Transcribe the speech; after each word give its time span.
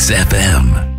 Mix 0.00 0.10
FM. 0.10 0.90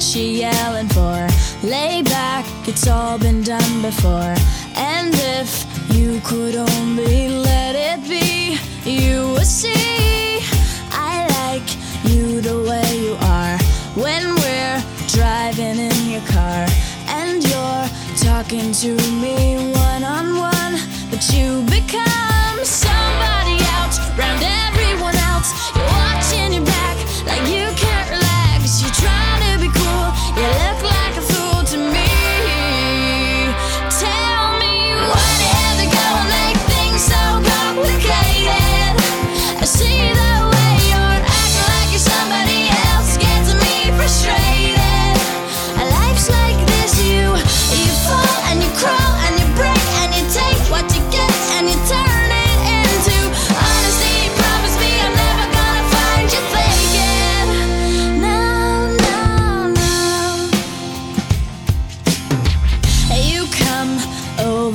she 0.00 0.38
yelling 0.40 0.86
for? 0.88 1.26
Lay 1.64 2.02
back, 2.02 2.46
it's 2.68 2.86
all 2.86 3.18
been 3.18 3.42
done 3.42 3.82
before. 3.82 4.34
And 4.76 5.12
if 5.12 5.66
you 5.92 6.20
could 6.24 6.54
only 6.54 7.28
let 7.28 7.74
it 7.74 8.08
be, 8.08 8.56
you 8.88 9.32
would 9.32 9.44
see. 9.44 9.97
Talking 18.48 18.72
to 18.72 18.94
me 19.20 19.56
one 19.72 20.04
on 20.04 20.36
one, 20.38 20.80
but 21.10 21.30
you 21.34 21.62
become 21.64 22.17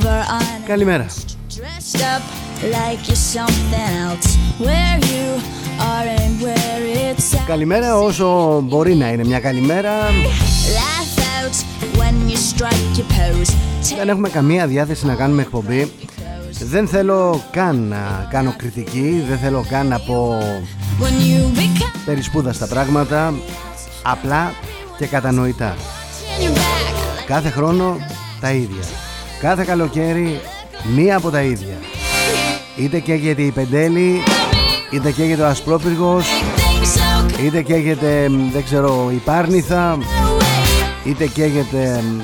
at. 0.02 1.24
Καλημέρα 7.46 7.96
όσο 7.96 8.60
μπορεί 8.60 8.94
να 8.94 9.08
είναι 9.08 9.24
μια 9.24 9.40
καλημέρα. 9.40 9.90
Laugh 10.76 11.18
out 11.18 11.54
when 11.98 12.30
you 12.30 12.36
strike 12.36 12.98
your 12.98 13.02
pose. 13.02 13.52
Δεν 13.96 14.08
έχουμε 14.08 14.28
καμία 14.28 14.66
διάθεση 14.66 15.06
να 15.06 15.14
κάνουμε 15.14 15.42
εκπομπή. 15.42 15.92
Δεν 16.50 16.88
θέλω 16.88 17.42
καν 17.50 17.76
να 17.76 18.28
κάνω 18.30 18.54
κριτική, 18.56 19.24
δεν 19.28 19.38
θέλω 19.38 19.64
καν 19.68 19.86
να 19.86 19.98
πω 19.98 20.38
When 21.00 21.04
you 21.04 21.58
become 21.58 21.98
περισπούδαστα 22.04 22.66
πράγματα, 22.66 23.34
απλά 24.02 24.52
και 24.98 25.06
κατανοητά. 25.06 25.74
in 26.38 26.42
your 26.42 26.56
back. 26.56 27.24
Κάθε 27.26 27.50
χρόνο 27.50 27.96
τα 28.40 28.50
ίδια. 28.52 29.03
Κάθε 29.44 29.64
καλοκαίρι 29.64 30.40
μία 30.94 31.16
από 31.16 31.30
τα 31.30 31.42
ίδια. 31.42 31.74
Είτε 32.76 32.98
καίγεται 32.98 33.42
η 33.42 33.50
Πεντέλη, 33.50 34.22
είτε 34.90 35.10
καίγεται 35.10 35.42
ο 35.42 35.46
Ασπρόπυργος, 35.46 36.26
Things 36.26 37.38
so 37.38 37.42
είτε 37.44 37.62
καίγεται 37.62 38.28
μ, 38.28 38.50
δεν 38.52 38.64
ξέρω 38.64 39.10
η 39.12 39.16
Πάρνηθα, 39.24 39.98
away. 39.98 41.06
είτε 41.06 41.26
καίγεται 41.26 42.02
μ, 42.02 42.20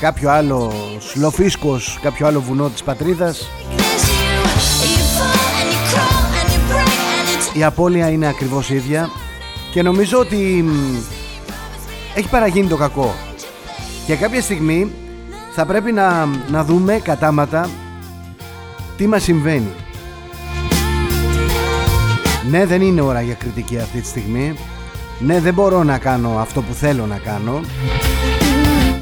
κάποιο 0.00 0.30
άλλο 0.30 0.72
σλοφίσκος, 0.98 1.98
κάποιο 2.02 2.26
άλλο 2.26 2.40
βουνό 2.40 2.68
της 2.68 2.82
πατρίδας. 2.82 3.48
This 3.76 3.82
you, 3.82 4.42
you 4.82 5.04
fall 5.16 5.60
and 5.60 5.68
you 5.72 5.80
crawl 5.92 6.32
and 6.40 6.48
you 6.52 6.60
break 6.72 6.88
and 7.52 7.54
you 7.54 7.58
Η 7.58 7.64
απώλεια 7.64 8.08
είναι 8.10 8.28
ακριβώς 8.28 8.70
ίδια 8.70 9.10
και 9.72 9.82
νομίζω 9.82 10.18
ότι 10.18 10.64
μ, 10.66 10.96
έχει 12.14 12.28
παραγίνει 12.28 12.68
το 12.68 12.76
κακό. 12.76 13.14
Και 14.06 14.14
κάποια 14.14 14.42
στιγμή 14.42 14.90
θα 15.58 15.64
πρέπει 15.66 15.92
να, 15.92 16.28
να 16.50 16.64
δούμε 16.64 17.00
κατάματα 17.02 17.68
τι 18.96 19.06
μας 19.06 19.22
συμβαίνει. 19.22 19.72
Ναι, 22.50 22.66
δεν 22.66 22.82
είναι 22.82 23.00
ώρα 23.00 23.20
για 23.20 23.34
κριτική 23.34 23.78
αυτή 23.78 24.00
τη 24.00 24.06
στιγμή. 24.06 24.56
Ναι, 25.18 25.40
δεν 25.40 25.54
μπορώ 25.54 25.84
να 25.84 25.98
κάνω 25.98 26.38
αυτό 26.38 26.62
που 26.62 26.72
θέλω 26.72 27.06
να 27.06 27.16
κάνω. 27.18 27.60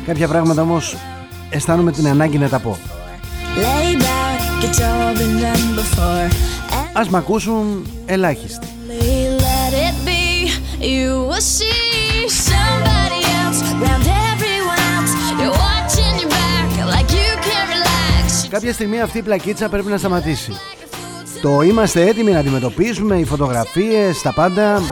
Κάποια 0.07 0.29
πράγματα 0.29 0.63
όμως 0.63 0.97
αισθάνομαι 1.51 1.93
την 1.93 2.09
ανάγκη 2.09 2.39
να 2.39 2.49
τα 2.49 2.59
πω. 2.59 2.79
lay 3.57 3.97
back. 3.97 4.65
It's 4.65 4.81
all 4.81 5.15
been 5.19 5.35
done 5.43 5.77
before. 5.81 6.31
And 6.31 6.91
Ας 6.93 7.09
μ' 7.09 7.17
ακούσουν 7.17 7.87
ελάχιστοι. 8.07 8.67
let 9.39 9.73
it 9.87 9.95
be. 10.07 10.49
You 10.81 11.29
will 11.29 11.41
see 11.41 11.84
Κάποια 18.55 18.73
στιγμή 18.73 19.01
αυτή 19.01 19.19
η 19.19 19.23
πλακίτσα 19.23 19.69
πρέπει 19.69 19.89
να 19.89 19.97
σταματήσει. 19.97 20.53
Το 21.43 21.61
είμαστε 21.63 22.03
έτοιμοι 22.07 22.31
να 22.31 22.39
αντιμετωπίσουμε, 22.39 23.17
οι 23.19 23.25
φωτογραφίες, 23.25 24.23
τα 24.23 24.33
πάντα. 24.33 24.83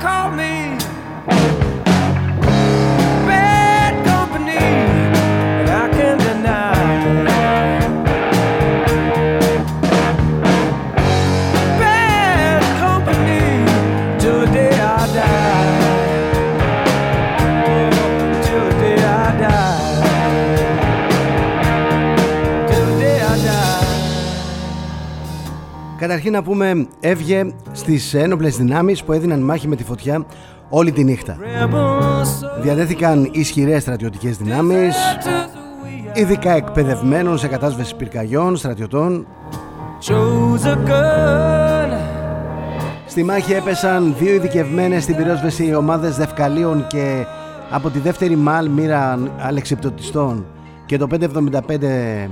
Call 0.00 0.30
me 0.30 0.52
Bad 3.28 3.92
company 4.10 4.64
And 5.58 5.68
I 5.82 5.84
can 5.96 6.16
deny 6.18 6.74
Bad 11.80 12.62
company 12.84 13.44
Till 14.20 14.40
the 14.40 14.46
day 14.52 14.72
I 14.80 15.06
die 15.14 15.90
till 18.50 18.64
the 18.68 18.76
day 18.82 18.98
I 19.04 19.30
die. 19.42 19.90
Till 22.68 22.84
the 22.86 22.96
day 23.02 23.18
I 23.20 23.36
die. 23.46 23.88
Καταρχήν 25.96 26.32
να 26.32 26.42
πούμε 26.42 26.86
έβγε 27.00 27.52
στις 27.80 28.14
ένοπλες 28.14 28.56
δυνάμεις 28.56 29.04
που 29.04 29.12
έδιναν 29.12 29.40
μάχη 29.40 29.68
με 29.68 29.76
τη 29.76 29.84
φωτιά 29.84 30.26
όλη 30.68 30.92
τη 30.92 31.04
νύχτα. 31.04 31.36
Rebels 31.38 32.62
Διαδέθηκαν 32.62 33.30
ισχυρές 33.32 33.82
στρατιωτικές 33.82 34.36
δυνάμεις, 34.36 34.94
to 34.94 35.26
the 35.26 36.14
we 36.14 36.18
ειδικά 36.18 36.50
εκπαιδευμένων 36.50 37.38
σε 37.38 37.48
κατάσβεση 37.48 37.96
πυρκαγιών, 37.96 38.56
στρατιωτών. 38.56 39.26
chose 40.00 40.66
a 40.66 40.88
gun. 40.88 41.92
Στη 43.06 43.22
μάχη 43.22 43.52
έπεσαν 43.52 44.14
δύο 44.18 44.34
ειδικευμένες 44.34 45.02
στην 45.02 45.16
πυρόσβεση 45.16 45.74
ομάδες 45.74 46.16
δευκαλίων 46.16 46.86
και 46.86 47.24
από 47.70 47.90
τη 47.90 47.98
δεύτερη 47.98 48.36
ΜΑΛ 48.36 48.68
μοίρα 48.68 49.18
αλεξιπτωτιστών 49.38 50.46
και 50.86 50.96
το 50.96 51.06
575 51.10 52.28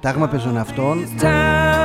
τάγμα 0.00 0.28
πεζοναυτών 0.28 1.04
Town 1.20 1.81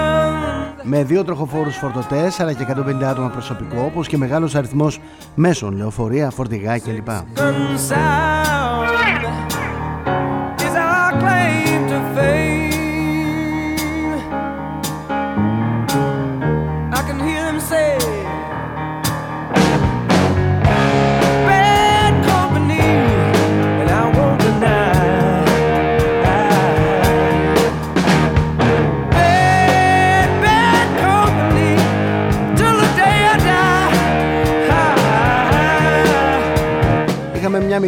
με 0.89 1.03
δύο 1.03 1.23
τροχοφόρους 1.23 1.75
φορτωτές 1.75 2.39
αλλά 2.39 2.53
και 2.53 2.65
150 2.69 3.03
άτομα 3.03 3.29
προσωπικό 3.29 3.81
όπως 3.85 4.07
και 4.07 4.17
μεγάλος 4.17 4.55
αριθμός 4.55 4.99
μέσων, 5.35 5.77
λεωφορεία, 5.77 6.29
φορτηγά 6.29 6.79
κλπ. 6.79 7.09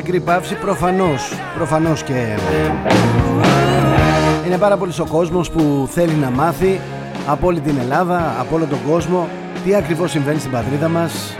Μικρή 0.03 0.19
παύση 0.19 0.55
προφανώς, 0.55 1.33
προφανώς 1.55 2.03
και 2.03 2.13
είναι 4.45 4.57
πάρα 4.57 4.77
πολύς 4.77 4.99
ο 4.99 5.05
κόσμος 5.05 5.49
που 5.49 5.89
θέλει 5.91 6.13
να 6.13 6.29
μάθει 6.29 6.79
από 7.27 7.47
όλη 7.47 7.59
την 7.59 7.77
Ελλάδα, 7.79 8.35
από 8.39 8.55
όλο 8.55 8.65
τον 8.65 8.77
κόσμο 8.89 9.27
τι 9.65 9.75
ακριβώς 9.75 10.11
συμβαίνει 10.11 10.39
στην 10.39 10.51
πατρίδα 10.51 10.87
μας 10.87 11.35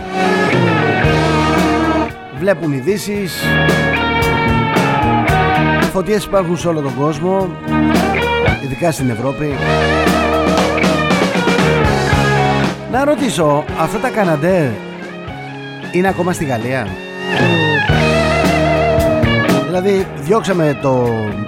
βλέπουν 2.40 2.72
ειδήσεις. 2.72 3.34
Φωτιές 5.92 6.24
υπάρχουν 6.24 6.58
σε 6.58 6.68
όλο 6.68 6.82
τον 6.82 6.96
κόσμο 6.96 7.50
ειδικά 8.64 8.92
στην 8.92 9.10
Ευρώπη 9.10 9.56
Να 12.92 13.06
ρωτήσω, 13.06 13.64
αυτά 13.80 13.98
τα 13.98 14.10
Καναντέρ 14.10 14.68
είναι 15.92 16.08
ακόμα 16.08 16.34
στη 16.34 16.46
Γαλλία; 16.46 16.88
Δηλαδή 19.70 20.08
διώξαμε 20.22 20.80
το, 20.82 21.06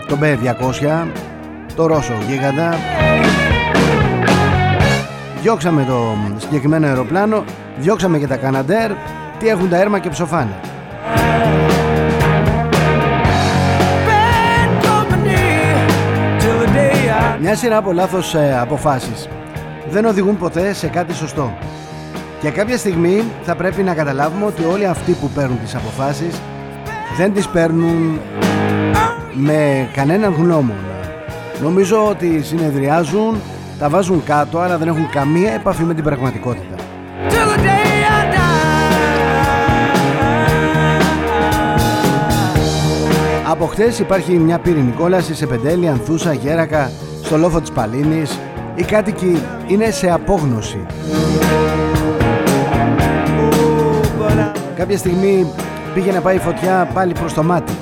το 0.08 0.18
B200 0.22 1.08
το 1.76 1.86
Ρώσο 1.86 2.14
γίγαντα. 2.28 2.76
Διώξαμε 5.42 5.84
το 5.84 6.16
συγκεκριμένο 6.38 6.88
αεροπλάνο 6.88 7.44
διώξαμε 7.78 8.20
και 8.20 8.28
τα 8.28 8.36
Καναντέρ 8.36 8.92
τι 9.40 9.48
έχουν 9.48 9.70
τα 9.70 9.78
έρμα 9.78 10.00
και 10.00 10.10
ψοφάνε. 10.10 10.52
Μια 17.40 17.56
σειρά 17.56 17.78
από 17.78 17.92
λάθος 17.92 18.36
ε, 18.36 18.58
αποφάσεις. 18.60 19.28
Δεν 19.90 20.06
οδηγούν 20.06 20.38
ποτέ 20.38 20.74
σε 20.74 20.88
κάτι 20.88 21.14
σωστό. 21.14 21.54
Και 22.42 22.50
κάποια 22.50 22.78
στιγμή 22.78 23.24
θα 23.44 23.56
πρέπει 23.56 23.84
να 23.84 23.94
καταλάβουμε 23.94 24.46
ότι 24.46 24.64
όλοι 24.64 24.86
αυτοί 24.86 25.12
που 25.12 25.30
παίρνουν 25.30 25.60
τις 25.64 25.76
αποφάσεις 25.76 26.42
δεν 27.18 27.34
τις 27.34 27.48
παίρνουν 27.48 28.20
με 29.34 29.90
κανέναν 29.94 30.34
γνώμονα. 30.34 30.76
Νομίζω 31.62 32.08
ότι 32.08 32.44
συνεδριάζουν, 32.44 33.36
τα 33.80 33.90
βάζουν 33.90 34.24
κάτω 34.24 34.60
αλλά 34.60 34.78
δεν 34.78 34.88
έχουν 34.88 35.10
καμία 35.10 35.52
επαφή 35.52 35.84
με 35.84 35.94
την 35.94 36.04
πραγματικότητα. 36.04 36.76
Από 43.52 43.66
χτες 43.66 44.00
υπάρχει 44.00 44.32
μια 44.32 44.60
πυρηνική 44.60 44.98
κόλαση 44.98 45.36
σε 45.36 45.46
Πεντέλη, 45.46 45.88
Ανθούσα, 45.88 46.34
Γέρακα, 46.34 46.92
στο 47.24 47.38
λόφο 47.38 47.62
της 47.62 47.72
Παλίνης. 47.72 48.40
Οι 48.76 48.84
κάτοικοι 48.84 49.42
είναι 49.68 49.90
σε 49.90 50.12
απόγνωση. 50.12 50.86
Κάποια 54.76 54.98
στιγμή 54.98 55.48
πήγε 55.94 56.12
να 56.12 56.22
πάει 56.22 56.36
η 56.36 56.40
φωτιά 56.40 56.90
πάλι 56.94 57.14
προς 57.14 57.34
το 57.34 57.44
μάτι. 57.44 57.74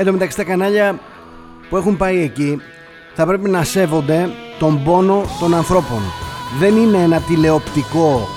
Εν 0.00 0.04
τω 0.04 0.12
μεταξύ 0.12 0.36
τα 0.36 0.44
κανάλια 0.44 0.98
που 1.68 1.76
έχουν 1.76 1.96
πάει 1.96 2.22
εκεί 2.22 2.60
θα 3.14 3.26
πρέπει 3.26 3.50
να 3.50 3.64
σέβονται 3.64 4.30
τον 4.58 4.84
πόνο 4.84 5.24
των 5.40 5.54
ανθρώπων. 5.54 5.98
Δεν 6.58 6.76
είναι 6.76 6.98
ένα 6.98 7.20
τηλεοπτικό, 7.20 8.28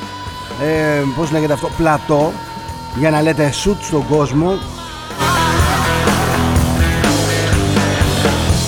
ε, 0.62 1.02
πώς 1.16 1.32
λέγεται 1.32 1.54
αυτό, 1.54 1.70
πλατό 1.78 2.32
για 3.00 3.10
να 3.10 3.22
λέτε 3.22 3.52
σουτ 3.52 3.82
στον 3.82 4.08
κόσμο. 4.08 4.52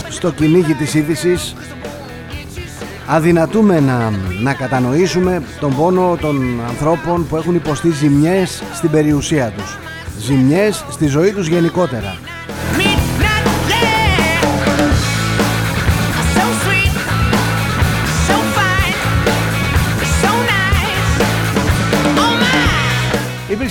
Στο 0.09 0.31
κυνήγι 0.31 0.73
της 0.73 0.93
είδησης 0.93 1.55
αδυνατούμε 3.07 3.79
να, 3.79 4.11
να 4.41 4.53
κατανοήσουμε 4.53 5.43
τον 5.59 5.75
πόνο 5.75 6.17
των 6.21 6.61
ανθρώπων 6.67 7.27
που 7.27 7.35
έχουν 7.35 7.55
υποστεί 7.55 7.89
ζημιές 7.91 8.63
στην 8.73 8.89
περιουσία 8.91 9.53
τους. 9.57 9.77
Ζημιές 10.19 10.85
στη 10.89 11.07
ζωή 11.07 11.31
τους 11.31 11.47
γενικότερα 11.47 12.17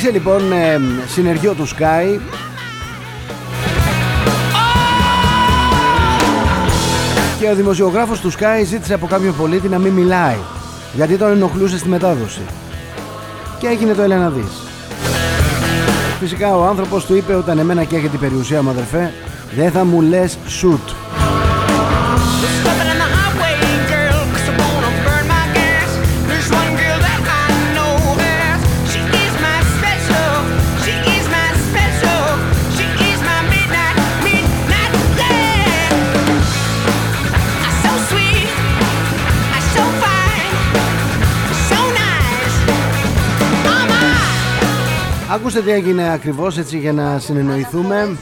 Υπήρξε 0.03 0.21
λοιπόν 0.29 0.53
ε, 0.53 0.81
συνεργείο 1.07 1.55
του 1.55 1.69
Sky. 1.69 2.21
Και 7.41 7.49
ο 7.49 7.55
δημοσιογράφος 7.55 8.21
του 8.21 8.33
Sky 8.33 8.63
ζήτησε 8.65 8.95
από 8.95 9.07
κάποιον 9.07 9.37
πολίτη 9.37 9.69
να 9.69 9.79
μην 9.79 9.93
μιλάει 9.93 10.37
γιατί 10.95 11.17
τον 11.17 11.31
ενοχλούσε 11.31 11.79
στη 11.79 11.89
μετάδοση. 11.89 12.41
Και 13.59 13.67
έγινε 13.67 13.95
το 13.95 14.03
Ελένα 14.03 14.31
Δης. 14.31 14.63
Φυσικά 16.21 16.57
ο 16.57 16.65
άνθρωπος 16.65 17.05
του 17.05 17.17
είπε 17.17 17.35
όταν 17.35 17.59
εμένα 17.59 17.85
και 17.85 17.97
έχει 17.97 18.09
την 18.09 18.21
περιουσία 18.21 18.63
μου 18.63 18.71
αδερφέ 18.71 19.13
δεν 19.55 19.71
θα 19.71 19.85
μου 19.85 20.01
λες 20.01 20.39
shoot 20.61 21.12
Ακούστε 45.33 45.61
τι 45.63 45.71
έγινε 45.71 46.13
ακριβώς 46.13 46.59
έτσι 46.59 46.79
για 46.79 46.93
να 46.93 47.19
συνεννοηθούμε. 47.19 48.19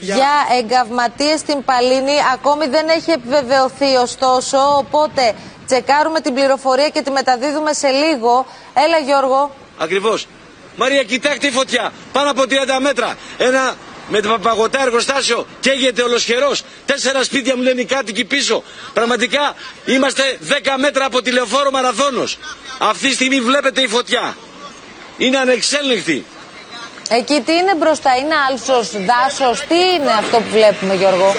Για 0.00 0.32
εγκαυματίες 0.58 1.40
στην 1.40 1.64
Παλίνη 1.64 2.16
ακόμη 2.34 2.66
δεν 2.66 2.88
έχει 2.88 3.10
επιβεβαιωθεί 3.10 3.94
ωστόσο, 4.02 4.58
οπότε 4.76 5.34
τσεκάρουμε 5.66 6.20
την 6.20 6.34
πληροφορία 6.34 6.88
και 6.88 7.02
τη 7.02 7.10
μεταδίδουμε 7.10 7.72
σε 7.72 7.88
λίγο. 7.88 8.46
Έλα 8.74 8.98
Γιώργο. 8.98 9.54
Ακριβώς. 9.78 10.26
Μαρία, 10.76 11.02
κοιτάξτε 11.02 11.46
η 11.46 11.50
φωτιά. 11.50 11.92
Πάνω 12.12 12.30
από 12.30 12.42
30 12.42 12.80
μέτρα. 12.80 13.16
Ένα 13.38 13.74
με 14.08 14.20
το 14.20 14.38
παγωτά 14.42 14.82
εργοστάσιο 14.82 15.46
καίγεται 15.60 16.02
ολοσχερός. 16.02 16.62
Τέσσερα 16.86 17.22
σπίτια 17.22 17.56
μου 17.56 17.62
λένε 17.62 17.80
οι 17.80 17.84
κάτοικοι 17.84 18.24
πίσω. 18.24 18.62
Πραγματικά 18.92 19.54
είμαστε 19.86 20.38
10 20.48 20.52
μέτρα 20.78 21.04
από 21.04 21.22
τη 21.22 21.30
λεωφόρο 21.32 21.70
Μαραθώνος. 21.70 22.38
Αυτή 22.78 23.08
τη 23.08 23.14
στιγμή 23.14 23.40
βλέπετε 23.40 23.80
η 23.80 23.88
φωτιά 23.88 24.36
είναι 25.24 25.38
ανεξέλεγκτη. 25.38 26.24
Εκεί 27.10 27.40
τι 27.46 27.52
είναι 27.52 27.74
μπροστά, 27.74 28.16
είναι 28.16 28.34
άλσος, 28.48 28.90
δάσος, 28.90 29.60
τι 29.68 29.74
είναι 29.74 30.12
αυτό 30.18 30.36
που 30.36 30.50
βλέπουμε 30.50 30.94
Γιώργο; 30.94 31.34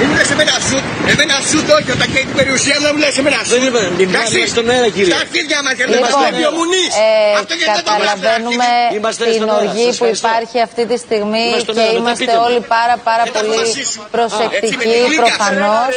Δεν 0.00 0.08
λες 0.16 0.30
εμένα 0.34 0.54
σουτ, 0.68 0.84
εμένα 1.12 1.36
σουτ 1.50 1.66
όχι, 1.78 1.90
όταν 1.96 2.06
και 2.12 2.20
την 2.28 2.36
περιουσία 2.40 2.74
μου 2.78 2.84
δεν 2.86 2.92
μου 2.94 3.00
λες 3.04 3.14
εμένα 3.22 3.38
σουτ. 3.46 3.52
Δεν 3.54 3.62
είπα, 3.66 3.80
μην 3.98 4.08
Εντάξει, 4.08 4.38
στον 4.54 4.64
αέρα 4.72 4.88
κύριε. 4.96 5.12
Στα 5.12 5.20
αρχίδια 5.26 5.58
μας 5.64 5.74
και 5.78 5.84
δεν 5.90 5.98
μας 6.02 6.08
Λοιπόν, 6.10 6.20
βλέπει 6.24 6.42
ο 6.50 6.52
Μουνής. 6.58 6.92
ε, 7.04 7.08
Αυτό 7.40 7.52
γιατί 7.60 7.72
δεν 7.78 7.84
το 7.88 7.92
βλέπει 7.92 8.08
καταλαβαίνουμε 8.10 8.68
Είμαστε 8.98 9.22
την 9.28 9.34
στον 9.40 9.48
αέρα, 9.50 9.60
οργή 9.62 9.86
σας 9.90 9.96
που 10.00 10.04
ευχαριστώ. 10.08 10.28
υπάρχει 10.28 10.56
αυτή 10.68 10.82
τη 10.90 10.96
στιγμή 11.04 11.44
Είμαστε 11.48 11.64
στον 11.66 11.74
και 11.76 11.80
αέρα, 11.84 11.92
μετά 11.92 12.02
είμαστε 12.02 12.22
πείτε 12.24 12.36
μου. 12.40 12.44
όλοι 12.48 12.60
πάρα 12.76 12.94
πάρα 13.08 13.22
Μετά 13.28 13.38
πολύ 13.40 13.50
μαζί 13.58 13.82
σου. 13.90 13.98
Έτσι 14.00 14.10
προσεκτικοί 14.16 14.76
με 14.80 14.84
την 14.84 15.04
γλύκα, 15.06 15.20
προφανώς. 15.22 15.92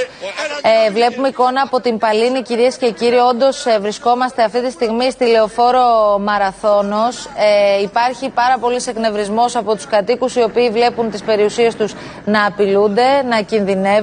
φέρε, 0.62 0.86
Ε, 0.88 0.92
βλέπουμε 0.98 1.28
εικόνα 1.34 1.60
από 1.68 1.78
την 1.86 1.96
Παλίνη 2.04 2.40
κυρίες 2.50 2.74
και 2.82 2.90
κύριοι 3.00 3.20
όντως 3.32 3.56
ε, 3.72 3.74
βρισκόμαστε 3.86 4.40
αυτή 4.48 4.60
τη 4.66 4.72
στιγμή 4.78 5.08
στη 5.16 5.26
Λεωφόρο 5.36 5.86
Μαραθώνος. 6.28 7.16
Ε, 7.48 7.82
υπάρχει 7.90 8.26
πάρα 8.42 8.56
πολύ 8.64 8.80
εκνευρισμός 8.92 9.52
από 9.62 9.72
τους 9.78 9.88
κατοίκους 9.96 10.32
οι 10.38 10.44
οποίοι 10.50 10.68
βλέπουν 10.78 11.06
τις 11.14 11.22
περιουσίες 11.30 11.74
τους 11.80 11.92
να 12.36 12.40
απειλούνται, 12.50 13.08
να 13.34 13.38
κινδυνεύουν. 13.52 13.92
Στο 13.96 14.02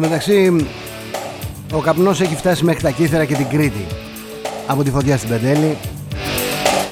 μεταξύ, 0.00 0.66
ο 1.72 1.78
καπνός 1.78 2.20
έχει 2.20 2.36
φτάσει 2.36 2.64
μέχρι 2.64 2.82
τα 2.82 2.90
κύθερα 2.90 3.24
και 3.24 3.34
την 3.34 3.48
Κρήτη. 3.48 3.86
Από 4.66 4.82
τη 4.82 4.90
φωτιά 4.90 5.16
στην 5.16 5.28
Πεντέλη. 5.28 5.76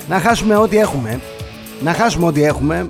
Να 0.09 0.21
χάσουμε 0.21 0.57
ό,τι 0.57 0.77
έχουμε. 0.77 1.21
Να 1.81 1.93
χάσουμε 1.93 2.27
ό,τι 2.27 2.45
έχουμε. 2.45 2.89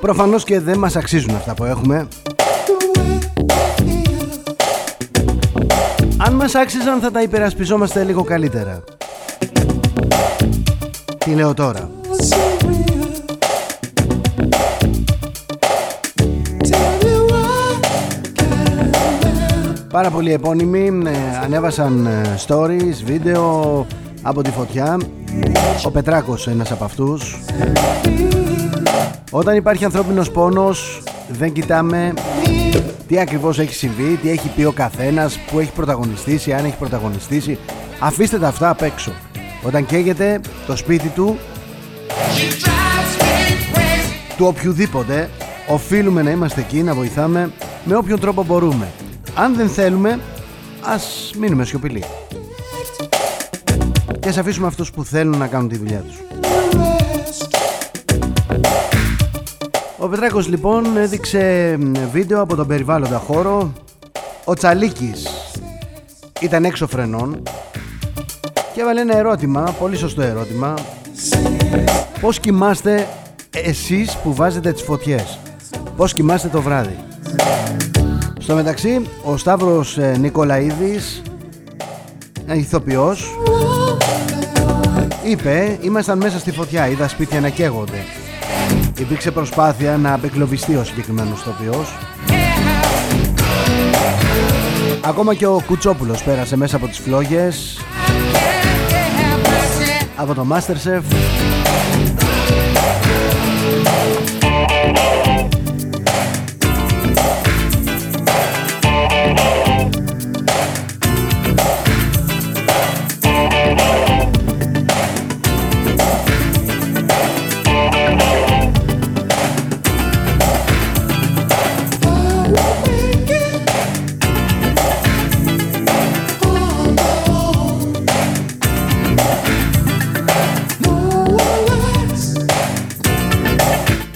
Προφανώς 0.00 0.44
και 0.44 0.60
δεν 0.60 0.78
μας 0.78 0.96
αξίζουν 0.96 1.34
αυτά 1.34 1.54
που 1.54 1.64
έχουμε. 1.64 2.08
Αν 6.20 6.34
μας 6.34 6.54
άξιζαν 6.54 7.00
θα 7.00 7.10
τα 7.10 7.22
υπερασπιζόμαστε 7.22 8.04
λίγο 8.04 8.22
καλύτερα. 8.22 8.84
Τι 11.18 11.30
λέω 11.30 11.54
τώρα; 11.54 11.90
Πάρα 19.90 20.10
πολλοί 20.10 20.32
επώνυμοι 20.32 21.02
ε, 21.06 21.10
ανέβασαν 21.44 22.06
ε, 22.06 22.22
stories, 22.46 23.02
βίντεο 23.04 23.86
από 24.22 24.42
τη 24.42 24.50
φωτιά. 24.50 24.98
Ο 25.84 25.90
Πετράκος 25.90 26.48
ένας 26.48 26.72
από 26.72 26.84
αυτούς. 26.84 27.40
Όταν 29.30 29.56
υπάρχει 29.56 29.84
ανθρώπινος 29.84 30.30
πόνος 30.30 31.02
δεν 31.28 31.52
κοιτάμε 31.52 32.12
τι 33.08 33.18
ακριβώς 33.18 33.58
έχει 33.58 33.74
συμβεί, 33.74 34.18
τι 34.22 34.30
έχει 34.30 34.48
πει 34.48 34.64
ο 34.64 34.72
καθένας, 34.72 35.38
που 35.38 35.58
έχει 35.58 35.72
πρωταγωνιστήσει, 35.72 36.52
αν 36.52 36.64
έχει 36.64 36.76
πρωταγωνιστήσει. 36.76 37.58
Αφήστε 37.98 38.38
τα 38.38 38.48
αυτά 38.48 38.70
απ' 38.70 38.82
έξω. 38.82 39.12
Όταν 39.62 39.86
καίγεται 39.86 40.40
το 40.66 40.76
σπίτι 40.76 41.08
του, 41.08 41.38
του 44.36 44.46
οποιοδήποτε, 44.46 45.30
οφείλουμε 45.68 46.22
να 46.22 46.30
είμαστε 46.30 46.60
εκεί, 46.60 46.82
να 46.82 46.94
βοηθάμε 46.94 47.50
με 47.84 47.96
όποιον 47.96 48.20
τρόπο 48.20 48.44
μπορούμε. 48.44 48.88
Αν 49.34 49.54
δεν 49.54 49.68
θέλουμε, 49.68 50.20
ας 50.82 51.30
μείνουμε 51.38 51.64
σιωπηλοί. 51.64 52.04
Και 54.20 54.28
ας 54.28 54.38
αφήσουμε 54.38 54.66
αυτούς 54.66 54.90
που 54.90 55.04
θέλουν 55.04 55.38
να 55.38 55.46
κάνουν 55.46 55.68
τη 55.68 55.76
δουλειά 55.76 56.00
τους. 56.00 56.16
Ο 60.08 60.10
Πετράκος 60.10 60.48
λοιπόν 60.48 60.96
έδειξε 60.96 61.76
βίντεο 62.12 62.40
από 62.40 62.56
τον 62.56 62.66
περιβάλλοντα 62.66 63.18
χώρο. 63.18 63.72
Ο 64.44 64.54
Τσαλίκης 64.54 65.26
ήταν 66.40 66.64
έξω 66.64 66.86
φρενών 66.86 67.42
και 68.74 68.80
έβαλε 68.80 69.00
ένα 69.00 69.16
ερώτημα, 69.16 69.74
πολύ 69.78 69.96
σωστό 69.96 70.22
ερώτημα. 70.22 70.74
Πώς 72.20 72.40
κοιμάστε 72.40 73.08
εσείς 73.50 74.16
που 74.16 74.34
βάζετε 74.34 74.72
τις 74.72 74.82
φωτιές; 74.82 75.38
Πώς 75.96 76.12
κοιμάστε 76.12 76.48
το 76.48 76.62
βράδυ; 76.62 76.96
Στο 78.38 78.54
μεταξύ, 78.54 79.06
ο 79.24 79.36
Σταύρος 79.36 79.98
ε, 79.98 80.16
Νικολαίδης, 80.18 81.22
ηθοποιός, 82.52 83.38
είπε 85.24 85.78
«Ήμασταν 85.80 86.18
μέσα 86.18 86.38
στη 86.38 86.52
φωτιά, 86.52 86.88
είδα 86.88 87.08
σπίτια 87.08 87.40
να 87.40 87.48
καίγονται». 87.48 88.04
Υπήρξε 88.98 89.30
προσπάθεια 89.30 89.96
να 89.96 90.12
απεκλωβιστεί 90.12 90.76
ο 90.76 90.84
συγκεκριμένος 90.84 91.40
ηθοποιός. 91.40 91.98
Ακόμα 95.04 95.34
και 95.34 95.46
ο 95.46 95.62
Κουτσόπουλος 95.66 96.22
πέρασε 96.22 96.56
μέσα 96.56 96.76
από 96.76 96.86
τις 96.86 96.98
φλόγες 96.98 97.80
από 100.16 100.34
το 100.34 100.46
Masterchef 100.50 101.02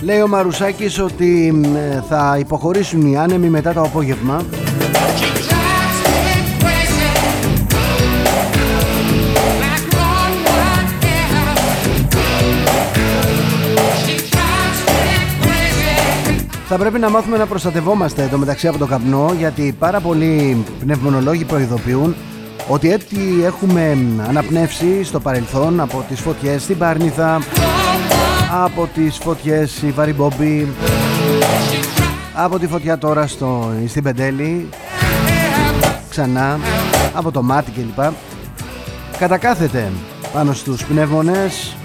Λέει 0.02 0.20
ο 0.20 0.28
Μαρουσάκης 0.28 0.98
ότι 0.98 1.60
θα 2.08 2.36
υποχωρήσουν 2.38 3.06
οι 3.06 3.18
άνεμοι 3.18 3.48
μετά 3.48 3.72
το 3.72 3.80
απόγευμα. 3.80 4.44
Θα 16.68 16.78
πρέπει 16.80 16.98
να 16.98 17.10
μάθουμε 17.10 17.36
να 17.36 17.46
προστατευόμαστε 17.46 18.28
το 18.30 18.38
μεταξύ 18.38 18.68
από 18.68 18.78
το 18.78 18.86
καπνό 18.86 19.34
γιατί 19.38 19.74
πάρα 19.78 20.00
πολλοί 20.00 20.64
πνευμονολόγοι 20.80 21.44
προειδοποιούν 21.44 22.14
ότι 22.68 22.92
έτσι 22.92 23.16
έχουμε 23.44 23.98
αναπνεύσει 24.28 25.04
στο 25.04 25.20
παρελθόν 25.20 25.80
από 25.80 26.04
τις 26.08 26.20
φωτιές 26.20 26.62
στην 26.62 26.78
Πάρνηθα 26.78 27.40
από 28.54 28.88
τις 28.94 29.16
φωτιές 29.16 29.82
η 29.82 29.90
Βαριμπόμπη 29.90 30.68
από 32.34 32.58
τη 32.58 32.66
φωτιά 32.66 32.98
τώρα 32.98 33.26
στο, 33.26 33.72
στην 33.86 34.02
Πεντέλη. 34.02 34.68
Ξανά. 36.10 36.58
Από 37.14 37.30
το 37.30 37.42
μάτι 37.42 37.70
κλπ. 37.70 38.04
Κατακάθεται 39.18 39.90
πάνω 40.32 40.52
στους 40.52 40.84
πνεύμονες. 40.84 41.76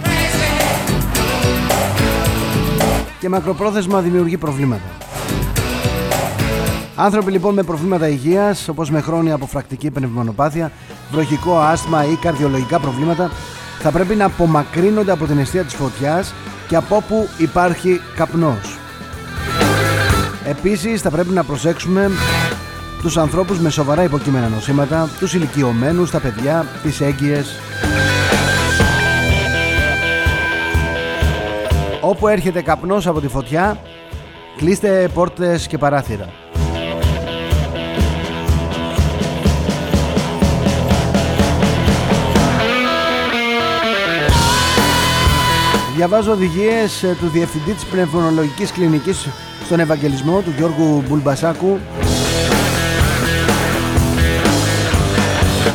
Και 3.19 3.29
μακροπρόθεσμα 3.29 4.01
δημιουργεί 4.01 4.37
προβλήματα. 4.37 4.89
Άνθρωποι 6.95 7.31
λοιπόν 7.31 7.53
με 7.53 7.63
προβλήματα 7.63 8.07
υγείας 8.07 8.67
όπως 8.67 8.89
με 8.89 9.01
χρόνια 9.01 9.33
αποφρακτική 9.33 9.91
πνευμονοπάθεια, 9.91 10.71
βροχικό 11.11 11.59
άσθμα 11.59 12.05
ή 12.05 12.15
καρδιολογικά 12.15 12.79
προβλήματα 12.79 13.31
θα 13.79 13.91
πρέπει 13.91 14.15
να 14.15 14.25
απομακρύνονται 14.25 15.11
από 15.11 15.25
την 15.25 15.37
αιστεία 15.37 15.63
της 15.63 15.73
φωτιάς 15.73 16.33
και 16.67 16.75
από 16.75 16.95
όπου 16.95 17.29
υπάρχει 17.37 18.01
καπνός. 18.15 18.77
Επίσης 20.45 21.01
θα 21.01 21.09
πρέπει 21.09 21.29
να 21.29 21.43
προσέξουμε 21.43 22.11
τους 23.01 23.17
ανθρώπους 23.17 23.59
με 23.59 23.69
σοβαρά 23.69 24.03
υποκείμενα 24.03 24.47
νοσήματα, 24.47 25.09
τους 25.19 25.33
ηλικιωμένους, 25.33 26.11
τα 26.11 26.19
παιδιά, 26.19 26.65
τις 26.83 27.01
έγκυες. 27.01 27.59
Όπου 32.01 32.27
έρχεται 32.27 32.61
καπνός 32.61 33.07
από 33.07 33.21
τη 33.21 33.27
φωτιά, 33.27 33.77
κλείστε 34.57 35.09
πόρτες 35.13 35.67
και 35.67 35.77
παράθυρα. 35.77 36.29
Διαβάζω 45.97 46.31
οδηγίες 46.31 47.03
ε, 47.03 47.17
του 47.19 47.27
Διευθυντή 47.27 47.71
της 47.71 47.85
Πνευμονολογικής 47.85 48.71
Κλινικής 48.71 49.27
στον 49.65 49.79
Ευαγγελισμό 49.79 50.41
του 50.41 50.53
Γιώργου 50.57 51.03
Μπουλμπασάκου. 51.07 51.79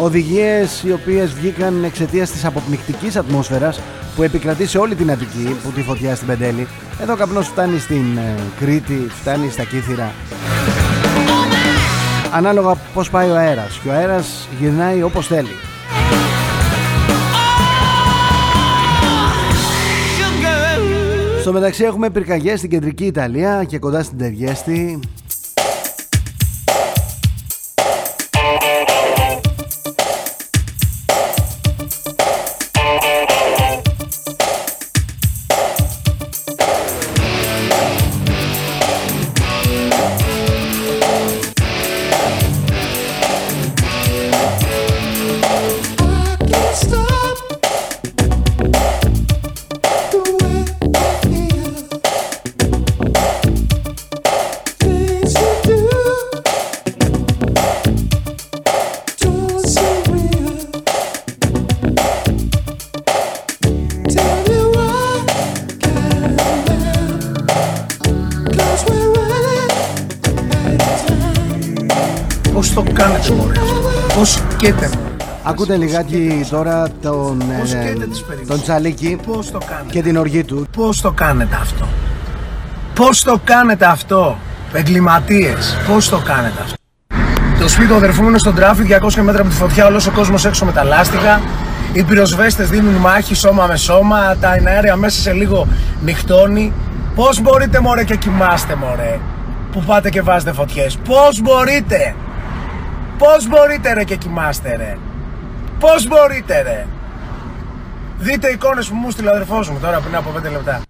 Οδηγίες 0.01 0.83
οι 0.83 0.93
οποίες 0.93 1.33
βγήκαν 1.33 1.85
εξαιτίας 1.85 2.31
της 2.31 2.45
αποπνικτικής 2.45 3.17
ατμόσφαιρας 3.17 3.81
που 4.17 4.23
επικρατεί 4.23 4.67
σε 4.67 4.79
όλη 4.79 4.95
την 4.95 5.11
Αττική 5.11 5.57
που 5.63 5.71
τη 5.71 5.83
φωτιά 5.83 6.15
στην 6.15 6.27
Πεντέλη. 6.27 6.67
Εδώ 7.01 7.13
ο 7.13 7.17
καπνός 7.17 7.47
φτάνει 7.47 7.79
στην 7.79 8.17
ε, 8.17 8.35
Κρήτη, 8.59 9.07
φτάνει 9.21 9.51
στα 9.51 9.65
Κύθυρα. 9.65 10.13
Ανάλογα 12.33 12.75
πως 12.95 13.11
πάει 13.11 13.31
ο 13.31 13.37
αέρας. 13.37 13.81
Και 13.83 13.89
ο 13.89 13.93
αέρας 13.93 14.49
γυρνάει 14.61 15.03
όπως 15.03 15.27
θέλει 15.27 15.57
Στο 21.43 21.53
μεταξύ 21.53 21.85
έχουμε 21.85 22.11
πυρκαγιές 22.11 22.59
στην 22.59 22.71
κεντρική 22.71 23.05
Ιταλία 23.07 23.65
και 23.65 23.79
κοντά 23.79 24.03
στην 24.03 24.19
Τεργέστη 24.19 25.01
αυτό. 74.69 74.79
Πώς 74.79 74.89
καίτε 74.89 74.97
μωρέ. 74.97 75.11
Ακούτε 75.45 75.77
λιγάκι 75.77 76.47
τώρα 76.51 76.89
τον, 77.03 77.39
Πώς 77.61 77.73
ε, 77.73 77.77
καίτε 77.77 78.07
τις 78.07 78.21
περιουσίες. 78.23 78.49
τον 78.49 78.63
Τσαλίκη 78.63 79.19
Πώς 79.27 79.51
το 79.51 79.59
κάνετε. 79.59 79.91
και 79.91 80.03
την 80.03 80.17
οργή 80.17 80.45
του. 80.45 80.67
Πώς 80.77 81.01
το 81.01 81.11
κάνετε 81.13 81.57
αυτό; 81.61 81.87
Πώς 82.95 83.23
το 83.23 83.41
κάνετε 83.45 83.85
αυτό; 83.87 84.37
Εγκληματίες; 84.73 85.77
Πώς 85.89 86.09
το 86.09 86.19
κάνετε 86.19 86.61
αυτό; 86.63 86.75
Το 87.61 87.69
σπίτι 87.69 87.89
του 87.89 87.95
αδερφού 87.95 88.23
μου 88.23 88.29
είναι 88.29 88.39
στο 88.39 88.55
Ντράφι 88.55 88.87
200 88.87 89.23
μέτρα 89.23 89.41
από 89.41 89.51
τη 89.51 89.57
φωτιά, 89.57 89.87
όλος 89.87 90.07
ο 90.07 90.11
κόσμος 90.11 90.45
έξω 90.45 90.65
με 90.65 90.73
τα 90.73 90.85
λάστιχα. 90.85 91.41
Οι 91.93 92.03
πυροσβέστες 92.03 92.69
δίνουν 92.69 92.95
μάχη 92.95 93.35
σώμα 93.35 93.67
με 93.67 93.77
σώμα, 93.77 94.37
τα 94.41 94.49
αέρια 94.67 94.97
μέσα 94.97 95.21
σε 95.21 95.33
λίγο 95.33 95.67
νυχτώνει. 96.05 96.73
Πώς 97.15 97.41
μπορείτε 97.41 97.81
μωρέ 97.81 98.05
και 98.05 98.17
κοιμάστε 98.17 98.75
μωρέ, 98.75 99.19
που 99.73 99.83
πάτε 99.87 100.11
και 100.11 100.23
βάζετε 100.23 100.53
φωτιές. 100.53 100.99
Πώς 101.09 101.41
μπορείτε. 101.41 102.15
Πώς 103.23 103.49
μπορείτε 103.49 103.93
ρε 103.93 104.05
και 104.05 104.17
κοιμάστε 104.17 104.77
ρε. 104.77 104.97
Πώς 105.79 106.09
μπορείτε 106.09 106.63
ρε. 106.63 106.87
Δείτε 108.19 108.49
εικόνες 108.49 108.89
που 108.89 108.95
μου 108.95 109.11
στείλε 109.11 109.29
ο 109.29 109.33
αδερφός 109.33 109.71
μου 109.71 109.79
τώρα 109.83 110.01
πριν 110.01 110.17
από 110.17 110.31
5 110.31 110.51
λεπτά. 110.51 110.81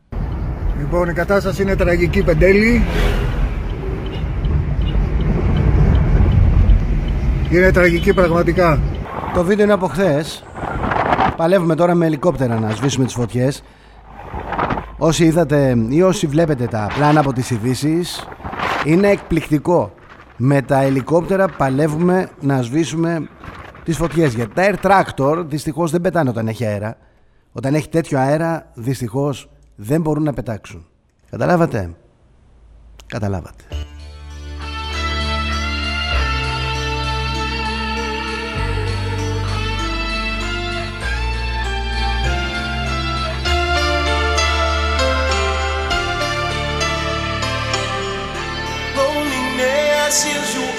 Λοιπόν, 0.79 1.09
η 1.09 1.13
κατάσταση 1.13 1.63
είναι 1.63 1.77
τραγική 1.77 2.23
πεντέλη. 2.23 2.85
Είναι 7.51 7.73
τραγική 7.73 8.15
πραγματικά. 8.15 8.81
Το 9.35 9.45
βίντεο 9.45 9.65
είναι 9.65 9.75
από 9.75 9.87
χθες. 9.87 10.45
Παλεύουμε 11.37 11.75
τώρα 11.75 11.95
με 11.95 12.07
ελικόπτερα 12.07 12.61
να 12.61 12.71
σβήσουμε 12.71 13.05
τις 13.05 13.15
φωτιές. 13.15 13.63
Όσοι 14.99 15.25
είδατε 15.25 15.77
ή 15.89 16.03
όσοι 16.03 16.27
βλέπετε 16.27 16.67
τα 16.67 16.91
πλάνα 16.95 17.21
από 17.21 17.33
τις 17.33 17.51
ειδήσεις, 17.51 18.29
είναι 18.85 19.09
εκπληκτικό. 19.09 19.93
Με 20.45 20.63
τα 20.63 20.81
ελικόπτερα 20.81 21.49
παλεύουμε 21.49 22.31
να 22.41 22.63
σβήσουμε 22.63 23.29
τις 23.85 23.97
φωτιές. 23.97 24.35
Γιατί 24.35 24.53
τα 24.55 24.63
air 24.71 24.75
tractor 24.83 25.45
δυστυχώς 25.47 25.91
δεν 25.91 26.01
πετάνε 26.01 26.31
όταν 26.31 26.49
έχει 26.49 26.65
αέρα. 26.65 26.97
Όταν 27.53 27.75
έχει 27.75 27.89
τέτοιο 27.89 28.19
αέρα 28.19 28.71
δυστυχώς 28.75 29.51
δεν 29.77 30.01
μπορούν 30.01 30.23
να 30.23 30.33
πετάξουν. 30.33 30.87
Καταλάβατε; 31.31 31.95
Καταλάβατε. 33.07 33.65
preciso 50.13 50.72